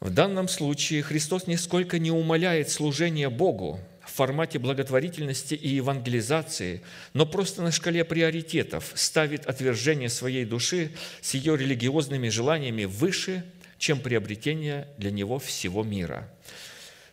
[0.00, 3.80] В данном случае Христос нисколько не умаляет служение Богу,
[4.12, 6.82] формате благотворительности и евангелизации,
[7.14, 13.44] но просто на шкале приоритетов ставит отвержение своей души с ее религиозными желаниями выше,
[13.78, 16.32] чем приобретение для него всего мира.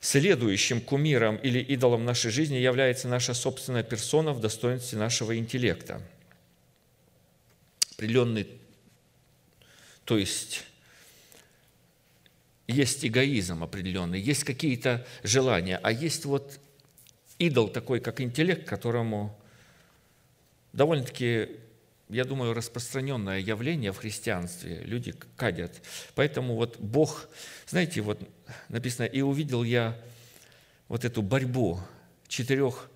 [0.01, 6.01] Следующим кумиром или идолом нашей жизни является наша собственная персона в достоинстве нашего интеллекта.
[7.95, 8.47] Определенный,
[10.05, 10.63] то есть
[12.67, 16.59] есть эгоизм определенный, есть какие-то желания, а есть вот
[17.39, 19.37] идол такой, как интеллект, которому
[20.73, 21.59] довольно-таки
[22.09, 24.81] я думаю, распространенное явление в христианстве.
[24.83, 25.79] Люди кадят.
[26.15, 27.29] Поэтому вот Бог,
[27.67, 28.19] знаете, вот
[28.67, 29.95] написано, «И увидел я
[30.87, 31.79] вот эту борьбу
[32.27, 32.89] четырех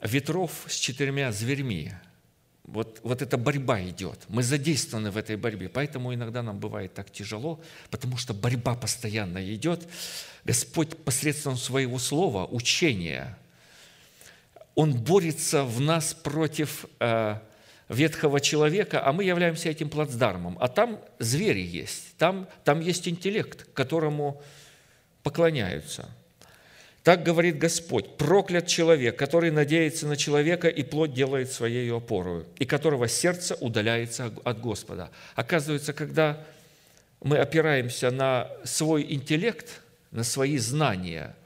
[0.00, 1.92] ветров с четырьмя зверьми».
[2.64, 4.20] Вот, вот эта борьба идет.
[4.28, 5.68] Мы задействованы в этой борьбе.
[5.68, 9.86] Поэтому иногда нам бывает так тяжело, потому что борьба постоянно идет.
[10.44, 13.38] Господь посредством своего слова, учения,
[14.74, 17.36] Он борется в нас против э,
[17.88, 20.56] ветхого человека, а мы являемся этим плацдармом.
[20.60, 24.42] А там звери есть, там, там есть интеллект, которому
[25.22, 26.08] поклоняются.
[27.04, 32.64] Так говорит Господь, проклят человек, который надеется на человека и плоть делает своей опорою, и
[32.64, 35.10] которого сердце удаляется от Господа.
[35.34, 36.42] Оказывается, когда
[37.22, 41.36] мы опираемся на свой интеллект, на свои знания,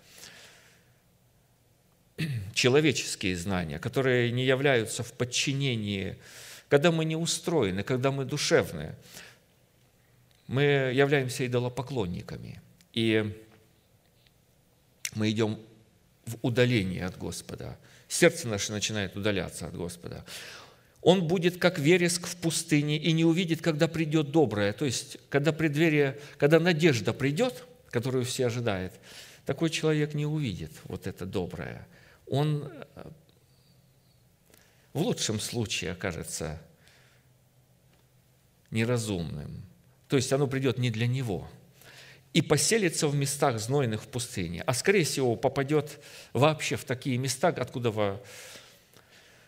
[2.59, 6.19] человеческие знания, которые не являются в подчинении,
[6.69, 8.97] когда мы не устроены, когда мы душевные,
[10.49, 12.61] мы являемся идолопоклонниками.
[12.93, 13.33] И
[15.15, 15.61] мы идем
[16.27, 17.79] в удаление от Господа.
[18.09, 20.25] Сердце наше начинает удаляться от Господа.
[21.01, 24.73] Он будет как вереск в пустыне и не увидит, когда придет доброе.
[24.73, 28.95] То есть, когда преддверие, когда надежда придет, которую все ожидают,
[29.47, 31.87] такой человек не увидит вот это доброе.
[32.31, 33.11] Он э,
[34.93, 36.61] в лучшем случае окажется
[38.71, 39.65] неразумным.
[40.09, 41.49] То есть оно придет не для него–
[42.33, 45.99] и поселится в местах знойных в пустыне, а скорее всего попадет
[46.33, 48.23] вообще в такие места, откуда во...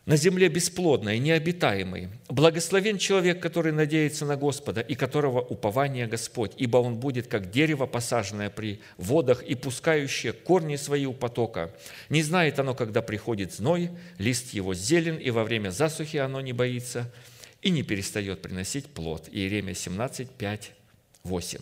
[0.06, 2.08] на земле бесплодной, необитаемой.
[2.28, 7.86] Благословен человек, который надеется на Господа и которого упование Господь, ибо он будет как дерево,
[7.86, 11.74] посаженное при водах и пускающее корни свои у потока.
[12.08, 16.52] Не знает оно, когда приходит зной, лист его зелен, и во время засухи оно не
[16.52, 17.12] боится
[17.62, 19.28] и не перестает приносить плод.
[19.30, 20.72] Иеремия 17, 5,
[21.24, 21.60] 8.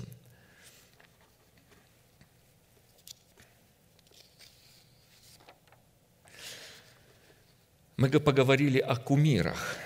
[7.98, 9.76] Мы поговорили о кумирах,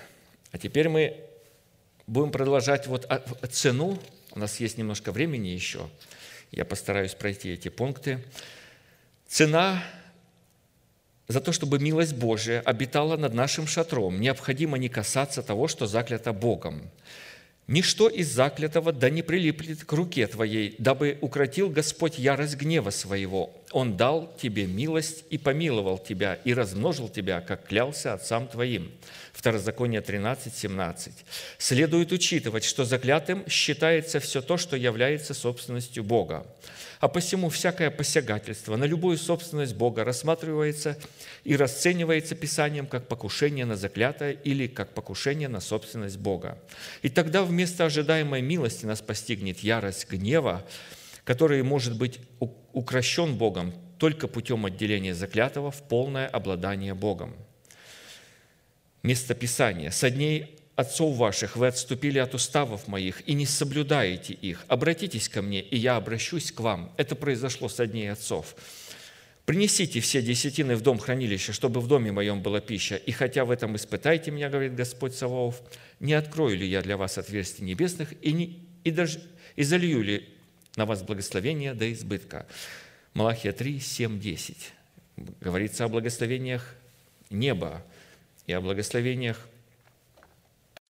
[0.51, 1.19] а теперь мы
[2.05, 3.09] будем продолжать вот
[3.49, 3.99] цену.
[4.33, 5.89] У нас есть немножко времени еще.
[6.51, 8.23] Я постараюсь пройти эти пункты.
[9.27, 9.83] Цена
[11.27, 16.33] за то, чтобы милость Божия обитала над нашим шатром, необходимо не касаться того, что заклято
[16.33, 16.91] Богом.
[17.67, 23.53] Ничто из заклятого да не прилиплет к руке твоей, дабы укротил Господь ярость гнева своего.
[23.71, 28.91] Он дал тебе милость и помиловал тебя, и размножил тебя, как клялся отцам твоим».
[29.43, 31.25] Второзаконие 13, 17.
[31.57, 36.47] Следует учитывать, что заклятым считается все то, что является собственностью Бога.
[37.01, 40.97] А посему всякое посягательство на любую собственность Бога рассматривается
[41.43, 46.57] и расценивается Писанием как покушение на заклятое или как покушение на собственность Бога.
[47.01, 50.65] И тогда вместо ожидаемой милости нас постигнет ярость гнева,
[51.25, 52.21] который может быть
[52.71, 57.35] укращен Богом только путем отделения заклятого в полное обладание Богом.
[59.03, 59.91] Место Писания.
[59.91, 64.63] «Со дней отцов ваших вы отступили от уставов моих и не соблюдаете их.
[64.69, 66.89] Обратитесь ко мне, и я обращусь к вам».
[66.95, 68.55] Это произошло со дней отцов.
[69.45, 72.95] «Принесите все десятины в дом хранилища, чтобы в доме моем была пища.
[72.95, 75.61] И хотя в этом испытайте меня, говорит Господь Саваоф,
[75.99, 79.21] не открою ли я для вас отверстий небесных и, не, и, даже,
[79.57, 80.29] и залью ли
[80.77, 82.47] на вас благословение до избытка».
[83.13, 84.71] Малахия 3, 7, 10.
[85.41, 86.73] Говорится о благословениях
[87.29, 87.83] неба
[88.47, 89.39] и о благословениях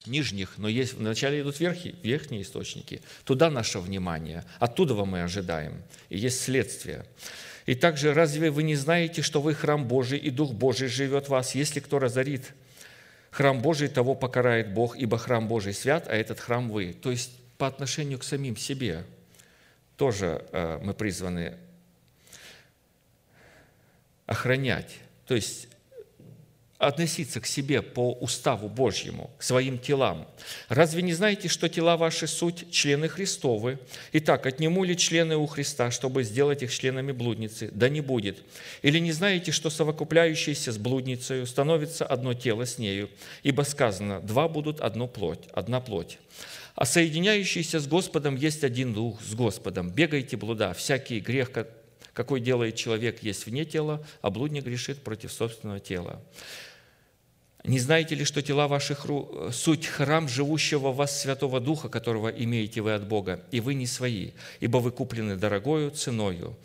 [0.05, 3.01] нижних, но есть, вначале идут верхи, верхние источники.
[3.23, 5.81] Туда наше внимание, оттуда мы ожидаем.
[6.09, 7.05] И есть следствие.
[7.65, 11.29] И также, разве вы не знаете, что вы храм Божий, и Дух Божий живет в
[11.29, 11.53] вас?
[11.53, 12.53] Если кто разорит
[13.29, 16.93] храм Божий, того покарает Бог, ибо храм Божий свят, а этот храм вы.
[16.93, 19.05] То есть по отношению к самим себе
[19.95, 21.57] тоже э, мы призваны
[24.25, 24.97] охранять.
[25.27, 25.67] То есть
[26.81, 30.27] относиться к себе по уставу Божьему, к своим телам.
[30.67, 33.77] Разве не знаете, что тела ваши суть члены Христовы?
[34.13, 37.69] Итак, отниму ли члены у Христа, чтобы сделать их членами блудницы?
[37.71, 38.39] Да не будет.
[38.81, 43.09] Или не знаете, что совокупляющиеся с блудницей становится одно тело с нею?
[43.43, 46.17] Ибо сказано, два будут одно плоть, одна плоть.
[46.73, 49.91] А соединяющийся с Господом есть один дух с Господом.
[49.91, 51.51] Бегайте блуда, всякий грех,
[52.13, 56.19] какой делает человек, есть вне тела, а блудник грешит против собственного тела.
[57.63, 59.05] Не знаете ли, что тела ваших–
[59.51, 63.85] суть храм живущего в вас Святого Духа, которого имеете вы от Бога, и вы не
[63.85, 66.57] свои, ибо вы куплены дорогою ценою.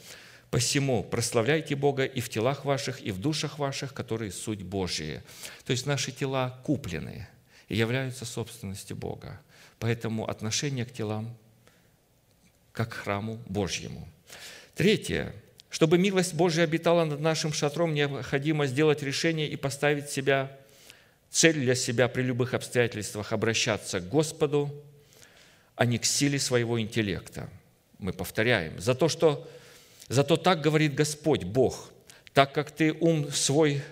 [0.50, 5.22] Посему прославляйте Бога и в телах ваших, и в душах ваших, которые суть Божие.
[5.66, 7.28] То есть наши тела куплены.
[7.68, 9.40] и являются собственностью Бога.
[9.78, 11.36] Поэтому отношение к телам
[12.72, 14.08] как к храму Божьему.
[14.74, 15.34] Третье.
[15.68, 20.56] Чтобы милость Божья обитала над нашим шатром, необходимо сделать решение и поставить себя,
[21.30, 24.70] цель для себя при любых обстоятельствах обращаться к Господу,
[25.74, 27.48] а не к силе своего интеллекта.
[27.98, 28.78] Мы повторяем.
[28.80, 29.48] За то, что
[30.08, 31.90] Зато так говорит Господь, Бог,
[32.32, 33.82] так как ты ум свой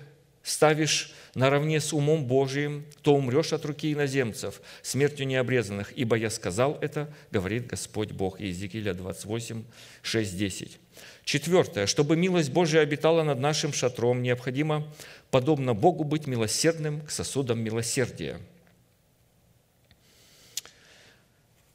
[0.42, 6.78] ставишь наравне с умом Божиим, то умрешь от руки иноземцев, смертью необрезанных, ибо я сказал
[6.80, 8.40] это, говорит Господь Бог.
[8.40, 9.64] Иезекииля 28,
[10.02, 10.78] 6, 10.
[11.24, 11.86] Четвертое.
[11.86, 14.86] Чтобы милость Божия обитала над нашим шатром, необходимо,
[15.30, 18.38] подобно Богу, быть милосердным к сосудам милосердия.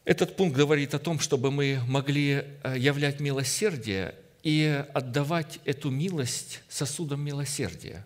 [0.06, 6.62] Этот пункт говорит о том, чтобы мы могли э, являть милосердие и отдавать эту милость
[6.68, 8.06] сосудом милосердия.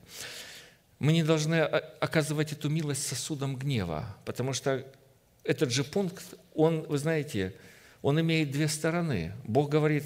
[1.03, 4.87] Мы не должны оказывать эту милость сосудом гнева, потому что
[5.43, 6.23] этот же пункт,
[6.55, 7.53] он, вы знаете,
[8.01, 9.33] он имеет две стороны.
[9.43, 10.05] Бог говорит,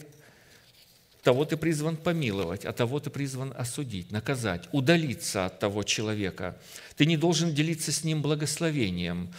[1.21, 6.57] того ты призван помиловать, а того ты призван осудить, наказать, удалиться от того человека.
[6.95, 9.31] Ты не должен делиться с ним благословением.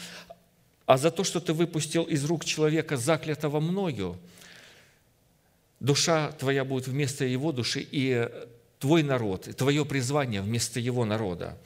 [0.86, 4.16] А за то, что ты выпустил из рук человека, заклятого мною,
[5.80, 8.30] душа твоя будет вместо его души, и
[8.78, 11.56] твой народ, твое призвание вместо его народа.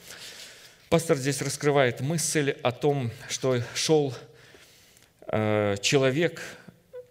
[0.89, 4.13] Пастор здесь раскрывает мысль о том, что шел
[5.27, 6.41] э, человек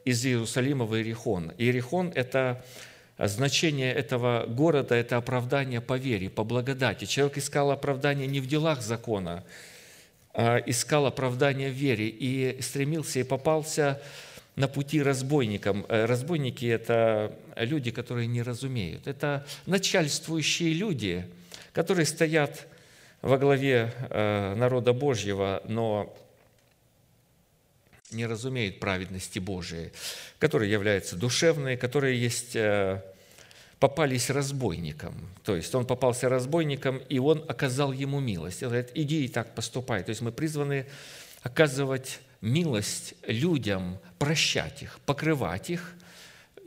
[0.04, 1.52] из Иерусалима в Иерихон.
[1.58, 2.64] Иерихон– это
[3.18, 7.04] значение этого города– это оправдание по вере, по благодати.
[7.04, 9.44] Человек искал оправдание не в делах закона,
[10.34, 14.00] а искал оправдание в вере и стремился и попался
[14.56, 15.86] на пути разбойникам.
[15.88, 19.06] Э, разбойники– это люди, которые не разумеют.
[19.06, 21.26] Это начальствующие люди,
[21.72, 22.66] которые стоят
[23.22, 26.14] во главе э, народа Божьего, но
[28.10, 29.92] не разумеют праведности Божией,
[30.38, 33.02] которые являются душевные, которые есть, э,
[33.78, 35.14] попались разбойникам.
[35.44, 38.62] То есть он попался разбойником, и он оказал ему милость.
[38.62, 40.02] Он говорит, иди и так поступай.
[40.02, 40.86] То есть мы призваны
[41.42, 45.94] оказывать милость людям, прощать их, покрывать их,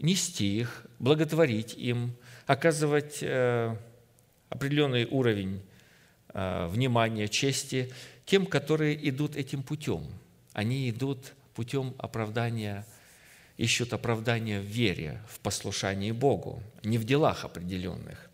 [0.02, 2.16] нести их, благотворить им,
[2.48, 3.76] оказывать э,
[4.50, 5.62] определенный уровень
[6.34, 7.94] э, внимания, чести
[8.26, 10.08] тем, которые идут этим путем.
[10.54, 12.86] Они идут путем оправдания,
[13.58, 18.30] ищут оправдания в вере, в послушании Богу, не в делах определенных.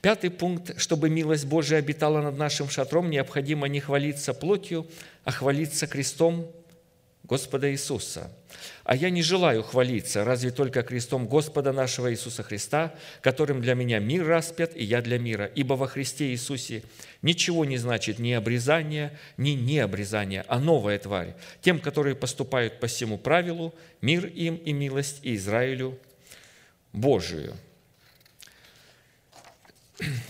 [0.00, 0.78] Пятый пункт.
[0.80, 4.86] Чтобы милость Божия обитала над нашим шатром, необходимо не хвалиться плотью,
[5.24, 6.50] а хвалиться крестом
[7.30, 8.28] Господа Иисуса.
[8.82, 14.00] А я не желаю хвалиться, разве только крестом Господа нашего Иисуса Христа, которым для меня
[14.00, 15.44] мир распят, и я для мира.
[15.44, 16.82] Ибо во Христе Иисусе
[17.22, 21.36] ничего не значит ни обрезание, ни необрезание, а новая тварь.
[21.62, 25.96] Тем, которые поступают по всему правилу, мир им и милость и Израилю
[26.92, 27.56] Божию.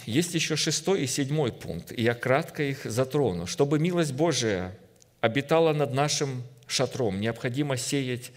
[0.05, 3.47] Есть еще шестой и седьмой пункт, и я кратко их затрону.
[3.47, 4.77] Чтобы милость Божия
[5.23, 8.33] обитала над нашим шатром, необходимо сеять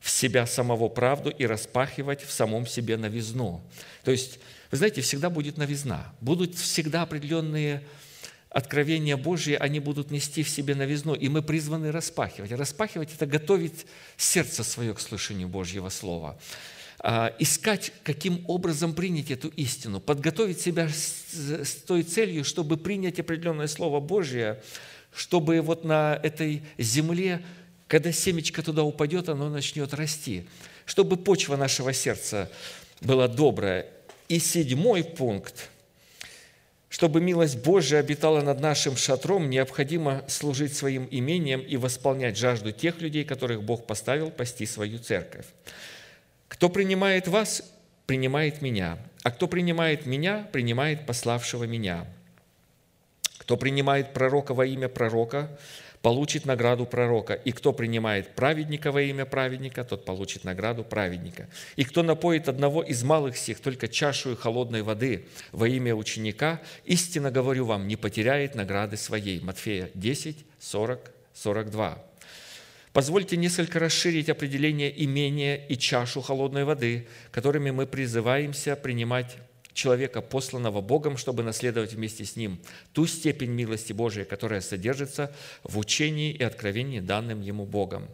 [0.00, 3.60] в себя самого правду и распахивать в самом себе новизну.
[4.04, 4.38] То есть,
[4.70, 6.12] вы знаете, всегда будет новизна.
[6.20, 7.82] Будут всегда определенные
[8.50, 12.52] откровения Божьи, они будут нести в себе новизну, и мы призваны распахивать.
[12.52, 16.38] Распахивать– это готовить сердце свое к слышанию Божьего Слова.
[17.00, 23.68] А, искать, каким образом принять эту истину, подготовить себя с той целью, чтобы принять определенное
[23.68, 24.62] Слово Божье,
[25.14, 27.44] чтобы вот на этой земле
[27.88, 30.46] когда семечко туда упадет, оно начнет расти.
[30.84, 32.50] Чтобы почва нашего сердца
[33.00, 33.86] была добрая.
[34.28, 35.70] И седьмой пункт.
[36.90, 43.00] Чтобы милость Божия обитала над нашим шатром, необходимо служить своим имением и восполнять жажду тех
[43.00, 45.46] людей, которых Бог поставил пасти свою церковь.
[46.48, 47.62] Кто принимает вас,
[48.06, 52.06] принимает меня, а кто принимает меня, принимает пославшего меня.
[53.38, 55.50] Кто принимает пророка во имя пророка,
[56.08, 57.34] получит награду пророка.
[57.34, 61.50] И кто принимает праведника во имя праведника, тот получит награду праведника.
[61.76, 67.30] И кто напоит одного из малых сих только чашу холодной воды во имя ученика, истинно
[67.30, 69.40] говорю вам, не потеряет награды своей.
[69.40, 72.02] Матфея 10, 40, 42.
[72.94, 79.36] Позвольте несколько расширить определение имения и чашу холодной воды, которыми мы призываемся принимать
[79.78, 82.58] человека, посланного Богом, чтобы наследовать вместе с ним
[82.92, 88.08] ту степень милости Божией, которая содержится в учении и откровении, данным ему Богом.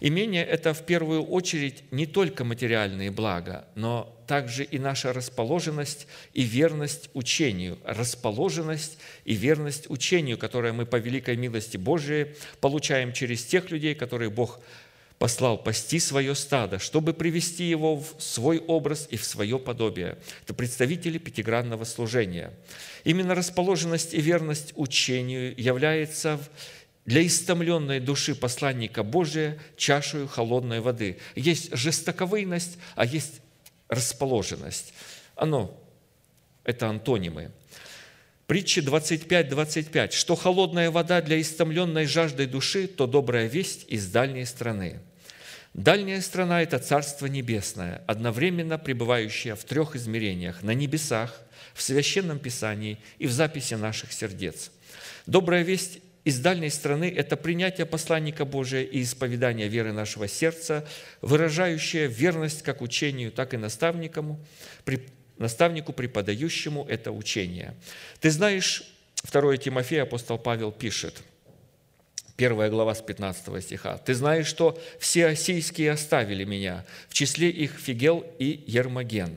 [0.00, 6.42] Имение– это в первую очередь не только материальные блага, но также и наша расположенность и
[6.42, 13.70] верность учению, расположенность и верность учению, которое мы по великой милости Божией получаем через тех
[13.70, 14.60] людей, которые Бог
[15.18, 20.18] послал пасти свое стадо, чтобы привести его в свой образ и в свое подобие.
[20.44, 22.52] Это представители пятигранного служения.
[23.04, 26.38] Именно расположенность и верность учению является
[27.04, 31.18] для истомленной души посланника Божия чашею холодной воды.
[31.34, 33.40] Есть жестоковыйность, а есть
[33.88, 34.92] расположенность.
[35.34, 35.74] Оно,
[36.64, 37.50] это антонимы.
[38.46, 40.12] Притча 25, 25.
[40.12, 45.00] «Что холодная вода для истомленной жаждой души, то добрая весть из дальней страны».
[45.78, 51.40] Дальняя страна– это Царство Небесное, одновременно пребывающее в трех измерениях– на небесах,
[51.72, 54.72] в Священном Писании и в записи наших сердец.
[55.26, 60.84] Добрая весть из дальней страны– это принятие посланника Божия и исповедание веры нашего сердца,
[61.20, 64.36] выражающее верность как учению, так и наставнику,
[65.36, 67.76] наставнику, преподающему это учение.
[68.18, 68.82] Ты знаешь,
[69.30, 71.22] 2 Тимофея апостол Павел пишет–
[72.38, 73.98] Первая глава с 15 стиха.
[73.98, 79.36] «Ты знаешь, что все осийские оставили меня, в числе их Фигел и Ермоген».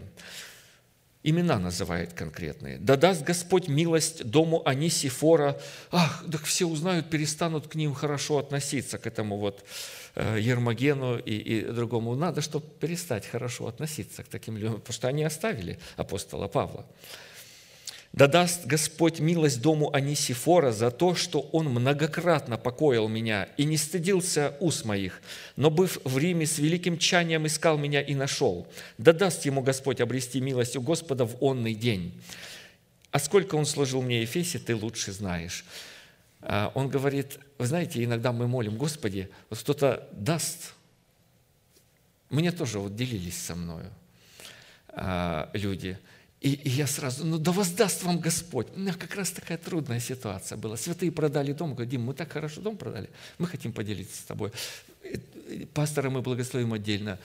[1.24, 2.78] Имена называет конкретные.
[2.78, 5.60] «Да даст Господь милость дому Анисифора».
[5.89, 9.66] Ах, так все узнают, перестанут к ним хорошо относиться, к этому вот
[10.14, 12.14] э, Ермогену и, и другому.
[12.14, 16.86] Надо, чтобы перестать хорошо относиться к таким людям, потому что они оставили апостола Павла.
[18.14, 23.78] Да даст Господь милость дому Анисифора за то, что он многократно покоил меня и не
[23.78, 25.22] стыдился ус моих,
[25.55, 28.68] но, быв в Риме, с великим чанием искал меня и нашел.
[28.97, 32.22] Да даст ему Господь обрести милость у Господа в онный день.
[33.12, 35.64] А сколько он служил мне Ефесе, ты лучше знаешь.
[36.41, 40.74] А, он говорит, вы знаете, иногда мы молим, Господи, вот кто-то даст.
[42.30, 43.89] Мне тоже вот делились со мною
[44.89, 45.97] а, люди–
[46.42, 48.68] и, и я сразу, ну да воздаст вам Господь.
[48.76, 50.76] У меня как раз такая трудная ситуация была.
[50.76, 51.74] Святые продали дом.
[51.74, 53.12] Говорят, Дим, мы так хорошо дом продали.
[53.38, 54.52] Мы хотим поделиться с тобой.
[55.76, 57.20] Пастора мы благословим отдельно.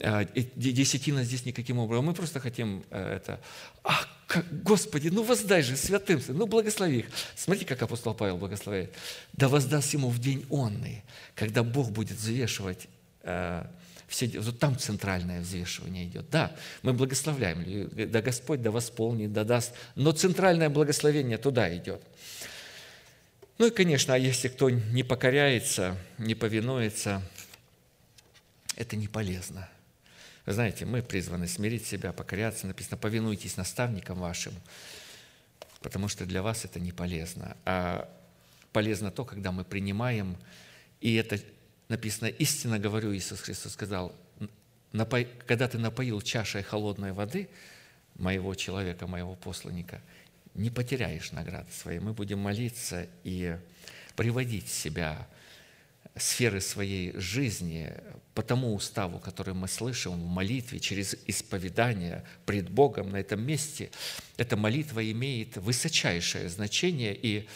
[0.00, 2.04] А, десятина здесь никаким образом.
[2.04, 3.40] Мы просто хотим э, это.
[3.84, 7.06] Ах, как, Господи, ну воздай же святым, ну благослови их.
[7.36, 8.92] Смотрите, как апостол Павел благословляет.
[9.32, 11.04] Да воздаст ему в день онный,
[11.34, 12.86] когда Бог будет взвешивать
[13.22, 13.64] э,
[14.08, 16.30] все, вот там центральное взвешивание идет.
[16.30, 22.02] Да, мы благословляем, да Господь да восполнит, да даст, но центральное благословение туда идет.
[23.58, 27.22] Ну и, конечно, а если кто не покоряется, не повинуется,
[28.76, 29.68] это не полезно.
[30.46, 32.66] Вы знаете, мы призваны смирить себя, покоряться.
[32.66, 34.54] Написано, повинуйтесь наставникам вашим,
[35.80, 37.56] потому что для вас это не полезно.
[37.66, 38.08] А
[38.72, 40.38] полезно то, когда мы принимаем,
[41.00, 41.38] и это
[41.88, 44.14] написано, истинно говорю, Иисус Христос сказал,
[45.46, 47.48] когда ты напоил чашей холодной воды
[48.16, 50.00] моего человека, моего посланника,
[50.54, 52.00] не потеряешь награды своей.
[52.00, 53.56] Мы будем молиться и
[54.16, 55.28] приводить себя,
[56.16, 57.92] сферы своей жизни
[58.34, 63.90] по тому уставу, который мы слышим в молитве, через исповедание пред Богом на этом месте,
[64.36, 67.48] эта молитва имеет высочайшее значение, и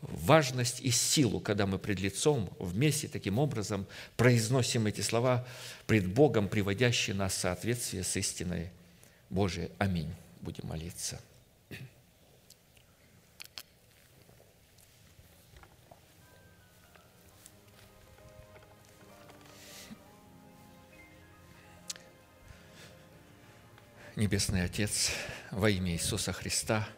[0.00, 5.46] важность и силу, когда мы пред лицом вместе таким образом произносим эти слова
[5.86, 8.70] пред Богом, приводящие нас в соответствие с истиной
[9.30, 9.70] Божией.
[9.78, 10.12] Аминь.
[10.40, 11.20] Будем молиться.
[24.16, 25.10] Небесный Отец,
[25.50, 26.88] во имя Иисуса Христа,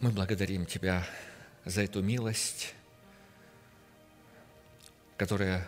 [0.00, 1.06] мы благодарим Тебя
[1.64, 2.74] за эту милость,
[5.16, 5.66] которая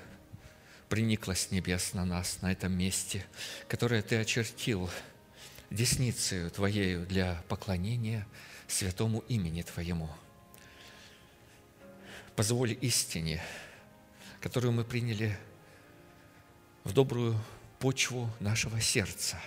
[0.89, 3.25] приникла с небес на нас, на этом месте,
[3.69, 4.91] которое Ты очертил
[5.71, 8.27] десницею Твоею для поклонения
[8.69, 10.11] святому имени Твоему.
[12.35, 13.43] Позволь истине,
[14.41, 15.37] которую мы приняли
[16.85, 17.41] в добрую
[17.79, 19.41] почву нашего сердца,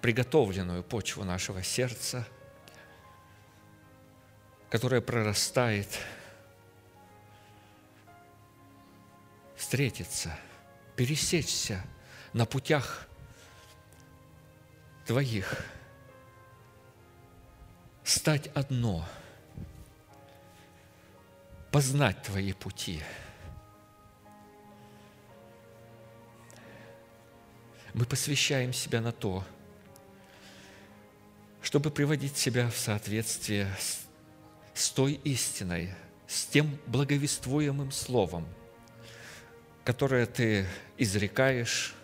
[0.00, 2.26] приготовленную почву нашего сердца–
[4.76, 5.88] которая прорастает,
[9.56, 10.38] встретиться,
[10.96, 11.82] пересечься
[12.34, 13.08] на путях
[15.06, 15.64] Твоих,
[18.04, 19.08] стать одно,
[21.72, 23.02] познать Твои пути.
[27.94, 29.42] Мы посвящаем себя на то,
[31.62, 34.05] чтобы приводить себя в соответствие с,
[34.76, 35.94] с той истиной,
[36.28, 38.46] с тем благовествуемым словом,
[39.84, 40.66] которое ты
[40.98, 41.94] изрекаешь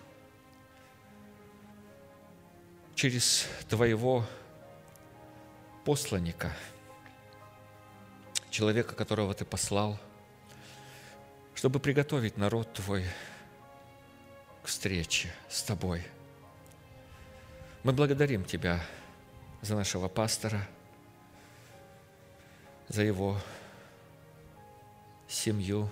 [2.94, 4.24] через твоего
[5.84, 6.50] посланника,
[8.48, 9.98] человека, которого ты послал,
[11.54, 13.04] чтобы приготовить народ твой
[14.62, 16.06] к встрече с тобой.
[17.82, 18.82] Мы благодарим Тебя
[19.60, 20.66] за нашего пастора,
[22.88, 23.38] за его
[25.28, 25.88] семью.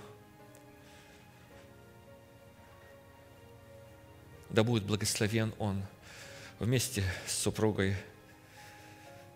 [4.49, 5.83] Да будет благословен он
[6.59, 7.95] вместе с супругой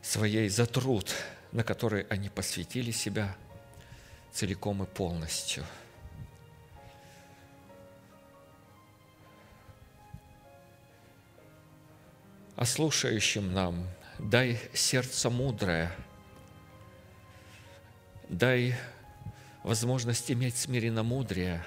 [0.01, 1.13] своей за труд,
[1.51, 3.35] на который они посвятили себя
[4.31, 5.65] целиком и полностью.
[12.55, 13.87] А слушающим нам
[14.19, 15.91] дай сердце мудрое,
[18.29, 18.75] дай
[19.63, 21.63] возможность иметь смиренно мудрее,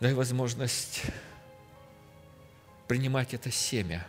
[0.00, 1.02] дай возможность
[2.86, 4.06] принимать это семя,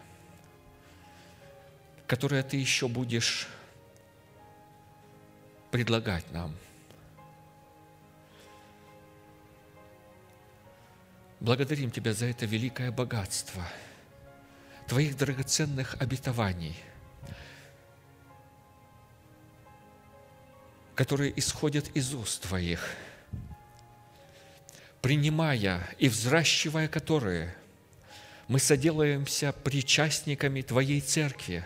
[2.08, 3.48] которое ты еще будешь
[5.72, 6.56] предлагать нам.
[11.40, 13.64] Благодарим Тебя за это великое богатство
[14.88, 16.76] Твоих драгоценных обетований,
[21.00, 22.94] которые исходят из уст Твоих,
[25.02, 27.56] принимая и взращивая которые–
[28.50, 31.64] мы соделаемся причастниками Твоей Церкви,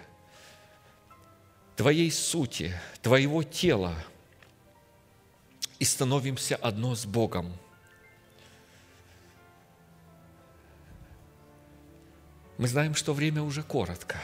[1.76, 3.96] Твоей сути, Твоего тела
[5.80, 7.58] и становимся одно с Богом.
[12.60, 14.20] Мы знаем, что время уже коротко.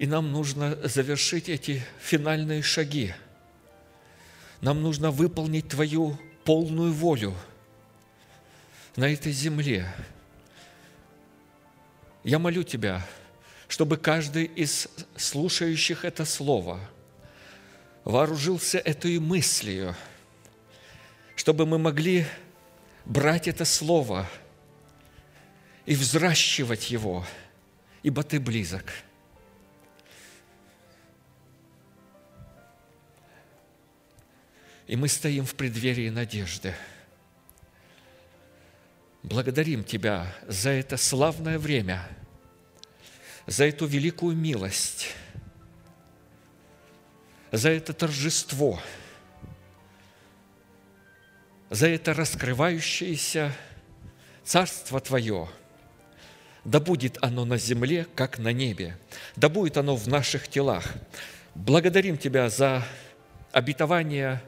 [0.00, 3.14] И нам нужно завершить эти финальные шаги.
[4.60, 7.36] Нам нужно выполнить Твою полную волю–
[8.96, 9.90] на этой земле.
[12.24, 13.06] Я молю Тебя,
[13.68, 16.80] чтобы каждый из слушающих это слово
[18.04, 19.94] вооружился этой мыслью,
[21.36, 22.26] чтобы мы могли
[23.04, 24.28] брать это слово
[25.86, 27.24] и взращивать его,
[28.02, 28.84] ибо Ты близок.
[34.90, 36.74] И мы стоим в преддверии надежды–
[39.22, 42.08] Благодарим Тебя за это славное время,
[43.46, 45.14] за эту великую милость,
[47.52, 48.80] за это торжество,
[51.68, 53.52] за это раскрывающееся
[54.42, 55.48] Царство Твое.
[56.64, 58.98] Да будет оно на земле, как на небе,
[59.36, 60.94] да будет оно в наших телах.
[61.54, 62.82] Благодарим Тебя за
[63.52, 64.42] обетование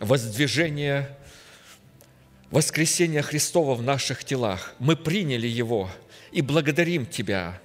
[0.00, 1.16] воздвижения
[2.50, 4.74] воскресения Христова в наших телах.
[4.78, 5.90] Мы приняли Его
[6.32, 7.60] и благодарим Тебя.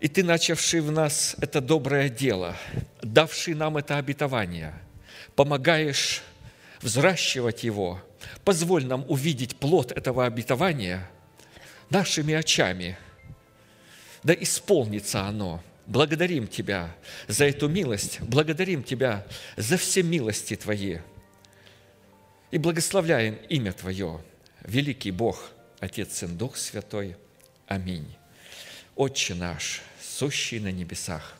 [0.00, 2.56] И Ты, начавший в нас это доброе дело,
[3.02, 4.74] давший нам это обетование,
[5.34, 6.22] помогаешь
[6.82, 8.02] взращивать его,
[8.44, 11.08] позволь нам увидеть плод этого обетования
[11.90, 12.98] нашими очами.
[14.22, 15.62] Да исполнится оно.
[15.86, 16.94] Благодарим Тебя
[17.28, 19.26] за эту милость, благодарим Тебя
[19.56, 20.98] за все милости Твои–
[22.50, 24.20] и благословляем имя Твое,
[24.62, 25.50] великий Бог,
[25.80, 27.16] Отец, Сын, Дух Святой.
[27.66, 28.16] Аминь.
[28.94, 31.34] Отче наш, сущий на небесах,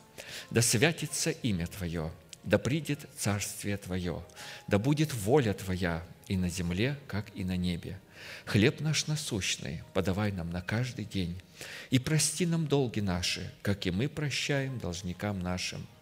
[0.51, 2.13] да святится имя Твое,
[2.43, 4.23] да придет Царствие Твое,
[4.67, 7.99] да будет воля Твоя и на земле, как и на небе.
[8.45, 11.41] Хлеб наш насущный подавай нам на каждый день,
[11.91, 15.87] и прости нам долги наши, как и мы прощаем должникам нашим–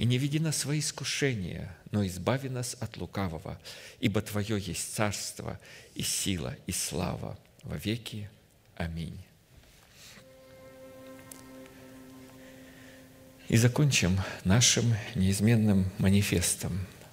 [0.00, 3.60] и не веди нас свои искушения, но избави нас от лукавого,
[4.00, 5.60] ибо Твое есть царство
[5.94, 8.30] и сила и слава во веки.
[8.76, 9.22] Аминь.
[13.48, 16.86] И закончим нашим неизменным манифестом–